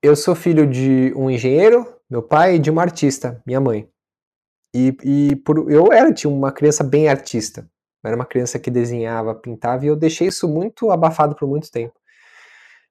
Eu 0.03 0.15
sou 0.15 0.35
filho 0.35 0.67
de 0.67 1.15
um 1.17 1.31
engenheiro, 1.31 1.87
meu 2.11 2.23
pai, 2.23 2.57
e 2.57 2.59
de 2.59 2.71
uma 2.71 2.83
artista, 2.83 3.41
minha 3.47 3.61
mãe. 3.61 3.89
E, 4.75 4.97
e 5.05 5.37
por, 5.37 5.71
eu 5.71 5.93
era 5.93 6.13
tinha 6.13 6.31
uma 6.31 6.51
criança 6.51 6.83
bem 6.83 7.09
artista. 7.09 7.61
Eu 8.03 8.09
era 8.09 8.17
uma 8.17 8.27
criança 8.27 8.59
que 8.59 8.71
desenhava, 8.71 9.35
pintava, 9.35 9.85
e 9.85 9.89
eu 9.89 9.97
deixei 9.97 10.29
isso 10.29 10.49
muito 10.49 10.91
abafado 10.91 11.37
por 11.37 11.49
muito 11.49 11.71
tempo. 11.71 11.95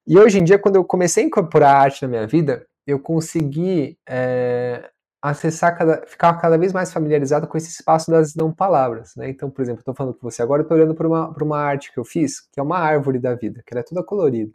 E 0.06 0.18
hoje 0.18 0.38
em 0.38 0.44
dia, 0.44 0.58
quando 0.58 0.76
eu 0.76 0.84
comecei 0.84 1.24
a 1.24 1.26
incorporar 1.26 1.76
arte 1.76 2.02
na 2.02 2.08
minha 2.08 2.26
vida, 2.26 2.66
eu 2.86 2.98
consegui 2.98 3.98
é, 4.08 4.90
acessar, 5.22 5.76
cada, 5.76 6.06
ficar 6.06 6.34
cada 6.34 6.58
vez 6.58 6.72
mais 6.72 6.92
familiarizado 6.92 7.46
com 7.46 7.56
esse 7.56 7.70
espaço 7.70 8.10
das 8.10 8.34
não 8.34 8.52
palavras. 8.52 9.14
Né? 9.16 9.30
Então, 9.30 9.50
por 9.50 9.62
exemplo, 9.62 9.80
estou 9.80 9.94
falando 9.94 10.14
com 10.14 10.30
você 10.30 10.42
agora, 10.42 10.62
estou 10.62 10.76
olhando 10.76 10.94
para 10.94 11.06
uma, 11.08 11.28
uma 11.28 11.58
arte 11.58 11.92
que 11.92 11.98
eu 11.98 12.04
fiz, 12.04 12.40
que 12.40 12.60
é 12.60 12.62
uma 12.62 12.78
árvore 12.78 13.18
da 13.18 13.34
vida, 13.34 13.62
que 13.66 13.72
ela 13.72 13.80
é 13.80 13.84
toda 13.84 14.04
colorida. 14.04 14.52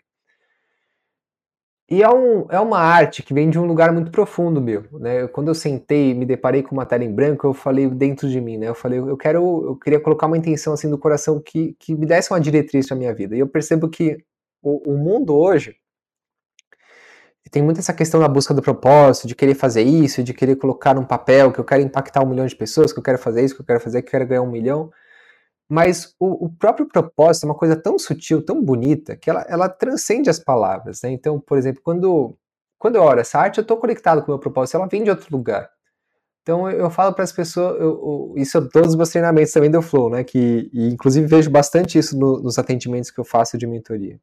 E 1.91 2.03
é, 2.03 2.09
um, 2.09 2.45
é 2.49 2.59
uma 2.59 2.77
arte 2.77 3.23
que 3.23 3.33
vem 3.33 3.49
de 3.49 3.57
um 3.57 3.65
lugar 3.65 3.91
muito 3.91 4.11
profundo 4.11 4.61
meu, 4.61 4.85
né? 4.99 5.27
Quando 5.27 5.47
eu 5.47 5.55
sentei 5.55 6.11
e 6.11 6.13
me 6.13 6.23
deparei 6.23 6.61
com 6.61 6.75
uma 6.75 6.85
tela 6.85 7.03
em 7.03 7.11
branco, 7.11 7.47
eu 7.47 7.53
falei 7.53 7.89
dentro 7.89 8.29
de 8.29 8.39
mim, 8.39 8.57
né? 8.57 8.67
Eu 8.67 8.75
falei, 8.75 8.99
eu 8.99 9.17
quero, 9.17 9.65
eu 9.65 9.75
queria 9.75 9.99
colocar 9.99 10.27
uma 10.27 10.37
intenção 10.37 10.73
assim 10.73 10.87
do 10.87 10.99
coração 10.99 11.41
que, 11.41 11.75
que 11.79 11.95
me 11.95 12.05
desse 12.05 12.31
uma 12.31 12.39
diretriz 12.39 12.87
para 12.87 12.95
minha 12.95 13.13
vida. 13.13 13.35
E 13.35 13.39
eu 13.39 13.47
percebo 13.47 13.89
que 13.89 14.23
o, 14.61 14.93
o 14.93 14.97
mundo 14.97 15.35
hoje 15.35 15.75
tem 17.51 17.63
muito 17.63 17.79
essa 17.79 17.93
questão 17.93 18.19
da 18.19 18.27
busca 18.27 18.53
do 18.53 18.61
propósito, 18.61 19.27
de 19.27 19.33
querer 19.33 19.55
fazer 19.55 19.81
isso, 19.81 20.23
de 20.23 20.33
querer 20.33 20.55
colocar 20.57 20.93
num 20.93 21.03
papel 21.03 21.51
que 21.51 21.59
eu 21.59 21.65
quero 21.65 21.81
impactar 21.81 22.23
um 22.23 22.29
milhão 22.29 22.45
de 22.45 22.55
pessoas, 22.55 22.93
que 22.93 22.99
eu 22.99 23.03
quero 23.03 23.17
fazer 23.17 23.43
isso, 23.43 23.55
que 23.55 23.61
eu 23.61 23.65
quero 23.65 23.79
fazer, 23.79 24.01
que 24.03 24.07
eu 24.09 24.11
quero 24.11 24.27
ganhar 24.27 24.41
um 24.43 24.51
milhão. 24.51 24.91
Mas 25.69 26.15
o, 26.19 26.45
o, 26.45 26.49
próprio 26.49 26.87
propósito 26.87 27.43
é 27.43 27.49
uma 27.49 27.55
coisa 27.55 27.75
tão 27.75 27.99
sutil, 27.99 28.43
tão 28.43 28.59
bonita, 28.59 29.15
que 29.15 29.29
ela, 29.29 29.45
ela 29.47 29.69
transcende 29.69 30.27
as 30.27 30.39
palavras. 30.39 31.03
Né? 31.03 31.11
Então, 31.11 31.39
por 31.39 31.59
exemplo, 31.59 31.79
quando, 31.83 32.35
quando 32.79 32.95
eu 32.95 33.03
oro 33.03 33.19
essa 33.19 33.37
arte, 33.37 33.59
eu 33.59 33.61
estou 33.61 33.77
conectado 33.77 34.21
com 34.21 34.31
o 34.31 34.31
meu 34.31 34.39
propósito, 34.39 34.77
ela 34.77 34.87
vem 34.87 35.03
de 35.03 35.11
outro 35.11 35.27
lugar. 35.29 35.69
Então 36.41 36.67
eu, 36.67 36.79
eu 36.79 36.89
falo 36.89 37.13
para 37.13 37.23
as 37.23 37.31
pessoas, 37.31 37.79
eu, 37.79 37.89
eu, 37.89 38.33
isso 38.35 38.57
é 38.57 38.61
todos 38.61 38.89
os 38.89 38.95
meus 38.95 39.09
treinamentos 39.09 39.53
também 39.53 39.69
do 39.69 39.83
Flow, 39.83 40.09
né? 40.09 40.23
Que, 40.23 40.67
e 40.73 40.87
inclusive 40.87 41.27
vejo 41.27 41.51
bastante 41.51 41.99
isso 41.99 42.17
no, 42.17 42.41
nos 42.41 42.57
atendimentos 42.57 43.11
que 43.11 43.19
eu 43.19 43.25
faço 43.25 43.55
de 43.55 43.67
mentoria. 43.67 44.19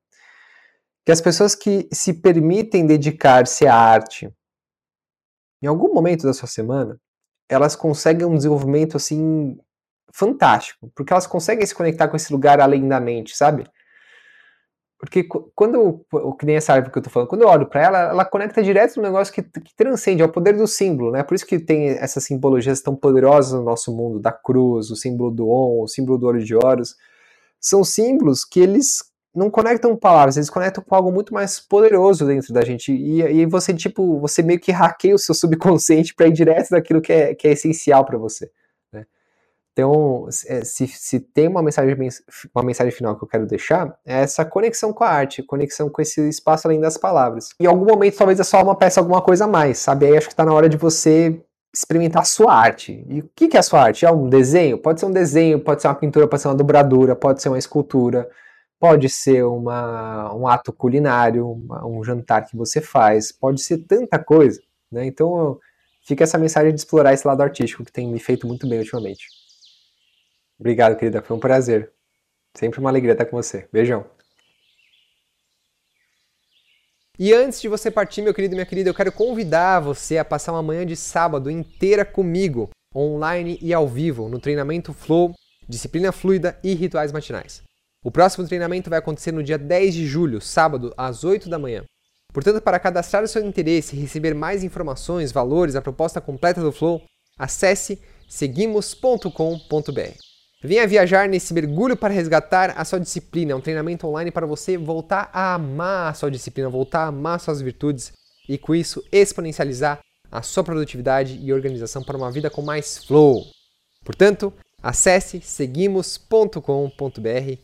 Que 1.04 1.12
as 1.12 1.20
pessoas 1.20 1.54
que 1.54 1.88
se 1.92 2.12
permitem 2.14 2.84
dedicar-se 2.84 3.68
à 3.68 3.76
arte, 3.76 4.28
em 5.62 5.68
algum 5.68 5.94
momento 5.94 6.26
da 6.26 6.32
sua 6.32 6.48
semana, 6.48 7.00
elas 7.48 7.76
conseguem 7.76 8.26
um 8.26 8.34
desenvolvimento 8.34 8.96
assim 8.96 9.56
fantástico, 10.12 10.90
porque 10.94 11.12
elas 11.12 11.26
conseguem 11.26 11.66
se 11.66 11.74
conectar 11.74 12.08
com 12.08 12.16
esse 12.16 12.32
lugar 12.32 12.60
além 12.60 12.86
da 12.88 13.00
mente, 13.00 13.36
sabe? 13.36 13.68
Porque 14.98 15.24
quando, 15.54 16.06
que 16.38 16.46
nem 16.46 16.56
essa 16.56 16.72
árvore 16.72 16.90
que 16.90 16.98
eu 16.98 17.02
tô 17.02 17.10
falando, 17.10 17.28
quando 17.28 17.42
eu 17.42 17.48
olho 17.48 17.68
para 17.68 17.82
ela, 17.82 17.98
ela 17.98 18.24
conecta 18.24 18.62
direto 18.62 18.96
no 18.96 19.02
negócio 19.02 19.32
que, 19.32 19.42
que 19.42 19.76
transcende, 19.76 20.22
é 20.22 20.24
o 20.24 20.32
poder 20.32 20.56
do 20.56 20.66
símbolo, 20.66 21.12
né? 21.12 21.22
Por 21.22 21.34
isso 21.34 21.46
que 21.46 21.58
tem 21.58 21.90
essas 21.90 22.24
simbologias 22.24 22.80
tão 22.80 22.96
poderosas 22.96 23.52
no 23.52 23.62
nosso 23.62 23.94
mundo, 23.94 24.18
da 24.18 24.32
cruz, 24.32 24.90
o 24.90 24.96
símbolo 24.96 25.30
do 25.30 25.48
on, 25.50 25.82
o 25.82 25.86
símbolo 25.86 26.16
do 26.18 26.26
olho 26.26 26.42
de 26.42 26.54
Horus. 26.54 26.96
São 27.60 27.84
símbolos 27.84 28.42
que 28.42 28.58
eles 28.58 29.04
não 29.34 29.50
conectam 29.50 29.94
palavras, 29.94 30.38
eles 30.38 30.48
conectam 30.48 30.82
com 30.82 30.94
algo 30.94 31.12
muito 31.12 31.34
mais 31.34 31.60
poderoso 31.60 32.26
dentro 32.26 32.54
da 32.54 32.64
gente. 32.64 32.90
E 32.90 33.22
aí 33.22 33.44
você, 33.44 33.74
tipo, 33.74 34.18
você 34.18 34.42
meio 34.42 34.58
que 34.58 34.72
hackeia 34.72 35.14
o 35.14 35.18
seu 35.18 35.34
subconsciente 35.34 36.14
para 36.14 36.26
ir 36.26 36.32
direto 36.32 36.70
daquilo 36.70 37.02
que 37.02 37.12
é, 37.12 37.34
que 37.34 37.46
é 37.46 37.52
essencial 37.52 38.02
para 38.02 38.16
você. 38.16 38.50
Então, 39.76 40.26
se, 40.30 40.88
se 40.88 41.20
tem 41.20 41.46
uma 41.48 41.62
mensagem, 41.62 41.94
uma 42.54 42.64
mensagem 42.64 42.90
final 42.90 43.14
que 43.14 43.22
eu 43.22 43.28
quero 43.28 43.46
deixar, 43.46 43.94
é 44.06 44.22
essa 44.22 44.42
conexão 44.42 44.90
com 44.90 45.04
a 45.04 45.08
arte, 45.08 45.42
conexão 45.42 45.90
com 45.90 46.00
esse 46.00 46.26
espaço 46.30 46.66
além 46.66 46.80
das 46.80 46.96
palavras. 46.96 47.50
Em 47.60 47.66
algum 47.66 47.84
momento, 47.84 48.16
talvez 48.16 48.40
é 48.40 48.42
só 48.42 48.62
uma 48.62 48.74
peça, 48.74 49.00
alguma 49.00 49.20
coisa 49.20 49.44
a 49.44 49.46
mais, 49.46 49.76
sabe? 49.76 50.06
Aí 50.06 50.16
acho 50.16 50.28
que 50.28 50.32
está 50.32 50.46
na 50.46 50.54
hora 50.54 50.66
de 50.66 50.78
você 50.78 51.44
experimentar 51.74 52.22
a 52.22 52.24
sua 52.24 52.54
arte. 52.54 53.04
E 53.06 53.20
o 53.20 53.30
que 53.36 53.54
é 53.54 53.60
a 53.60 53.62
sua 53.62 53.82
arte? 53.82 54.06
É 54.06 54.10
um 54.10 54.30
desenho? 54.30 54.78
Pode 54.78 54.98
ser 54.98 55.04
um 55.04 55.12
desenho, 55.12 55.60
pode 55.60 55.82
ser 55.82 55.88
uma 55.88 55.94
pintura, 55.94 56.26
pode 56.26 56.40
ser 56.40 56.48
uma 56.48 56.54
dobradura, 56.54 57.14
pode 57.14 57.42
ser 57.42 57.50
uma 57.50 57.58
escultura, 57.58 58.30
pode 58.80 59.10
ser 59.10 59.44
uma, 59.44 60.34
um 60.34 60.48
ato 60.48 60.72
culinário, 60.72 61.50
uma, 61.50 61.86
um 61.86 62.02
jantar 62.02 62.46
que 62.46 62.56
você 62.56 62.80
faz, 62.80 63.30
pode 63.30 63.60
ser 63.60 63.76
tanta 63.86 64.18
coisa. 64.18 64.58
Né? 64.90 65.04
Então, 65.04 65.58
fica 66.02 66.24
essa 66.24 66.38
mensagem 66.38 66.72
de 66.72 66.80
explorar 66.80 67.12
esse 67.12 67.28
lado 67.28 67.42
artístico 67.42 67.84
que 67.84 67.92
tem 67.92 68.10
me 68.10 68.18
feito 68.18 68.46
muito 68.46 68.66
bem 68.66 68.78
ultimamente. 68.78 69.26
Obrigado, 70.58 70.96
querida. 70.96 71.22
Foi 71.22 71.36
um 71.36 71.40
prazer. 71.40 71.92
Sempre 72.56 72.80
uma 72.80 72.90
alegria 72.90 73.12
estar 73.12 73.26
com 73.26 73.36
você. 73.36 73.68
Beijão. 73.72 74.06
E 77.18 77.32
antes 77.32 77.60
de 77.60 77.68
você 77.68 77.90
partir, 77.90 78.20
meu 78.20 78.34
querido 78.34 78.54
e 78.54 78.56
minha 78.56 78.66
querida, 78.66 78.90
eu 78.90 78.94
quero 78.94 79.10
convidar 79.10 79.80
você 79.80 80.18
a 80.18 80.24
passar 80.24 80.52
uma 80.52 80.62
manhã 80.62 80.84
de 80.84 80.94
sábado 80.94 81.50
inteira 81.50 82.04
comigo, 82.04 82.68
online 82.94 83.58
e 83.62 83.72
ao 83.72 83.88
vivo, 83.88 84.28
no 84.28 84.38
treinamento 84.38 84.92
Flow, 84.92 85.34
disciplina 85.66 86.12
fluida 86.12 86.58
e 86.62 86.74
rituais 86.74 87.12
matinais. 87.12 87.62
O 88.04 88.10
próximo 88.10 88.46
treinamento 88.46 88.90
vai 88.90 88.98
acontecer 88.98 89.32
no 89.32 89.42
dia 89.42 89.56
10 89.56 89.94
de 89.94 90.06
julho, 90.06 90.40
sábado, 90.42 90.92
às 90.96 91.24
8 91.24 91.48
da 91.48 91.58
manhã. 91.58 91.84
Portanto, 92.32 92.60
para 92.60 92.78
cadastrar 92.78 93.24
o 93.24 93.28
seu 93.28 93.42
interesse 93.42 93.96
e 93.96 93.98
receber 93.98 94.34
mais 94.34 94.62
informações, 94.62 95.32
valores, 95.32 95.74
a 95.74 95.80
proposta 95.82 96.20
completa 96.20 96.60
do 96.60 96.70
Flow, 96.70 97.02
acesse 97.38 97.98
seguimos.com.br. 98.28 100.25
Venha 100.62 100.86
viajar 100.86 101.28
nesse 101.28 101.52
mergulho 101.52 101.96
para 101.96 102.14
resgatar 102.14 102.74
a 102.76 102.84
sua 102.84 102.98
disciplina. 102.98 103.52
É 103.52 103.54
um 103.54 103.60
treinamento 103.60 104.06
online 104.06 104.30
para 104.30 104.46
você 104.46 104.76
voltar 104.76 105.30
a 105.32 105.54
amar 105.54 106.10
a 106.10 106.14
sua 106.14 106.30
disciplina, 106.30 106.68
voltar 106.68 107.00
a 107.04 107.08
amar 107.08 107.38
suas 107.38 107.60
virtudes 107.60 108.12
e 108.48 108.56
com 108.56 108.74
isso 108.74 109.04
exponencializar 109.12 110.00
a 110.30 110.42
sua 110.42 110.64
produtividade 110.64 111.38
e 111.42 111.52
organização 111.52 112.02
para 112.02 112.16
uma 112.16 112.30
vida 112.30 112.50
com 112.50 112.62
mais 112.62 113.04
flow. 113.04 113.44
Portanto, 114.04 114.52
acesse 114.82 115.40
seguimos.com.br, 115.40 116.60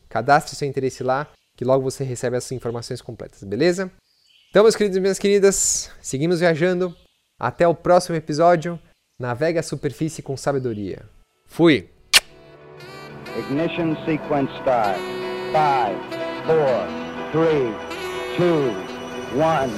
cadastre 0.09 0.57
seu 0.57 0.68
interesse 0.68 1.02
lá, 1.02 1.28
que 1.57 1.64
logo 1.64 1.83
você 1.83 2.05
recebe 2.05 2.37
essas 2.37 2.52
informações 2.52 3.00
completas, 3.00 3.42
beleza? 3.42 3.90
Então, 4.50 4.62
meus 4.64 4.76
queridos 4.76 4.98
e 4.98 5.00
minhas 5.00 5.18
queridas, 5.18 5.90
seguimos 6.02 6.40
viajando. 6.40 6.94
Até 7.38 7.66
o 7.66 7.74
próximo 7.74 8.16
episódio. 8.16 8.78
Navega 9.18 9.61
a 9.61 9.62
superfície 9.62 10.22
com 10.22 10.37
sabedoria. 10.37 11.09
Fui! 11.46 11.88
Ignition 13.36 13.96
sequence 14.04 14.50
start. 14.60 14.98
Five, 15.52 15.96
four, 16.44 16.86
three, 17.32 17.72
two, 18.36 18.70
one. 19.34 19.72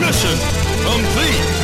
Mission 0.00 0.36
complete. 0.84 1.55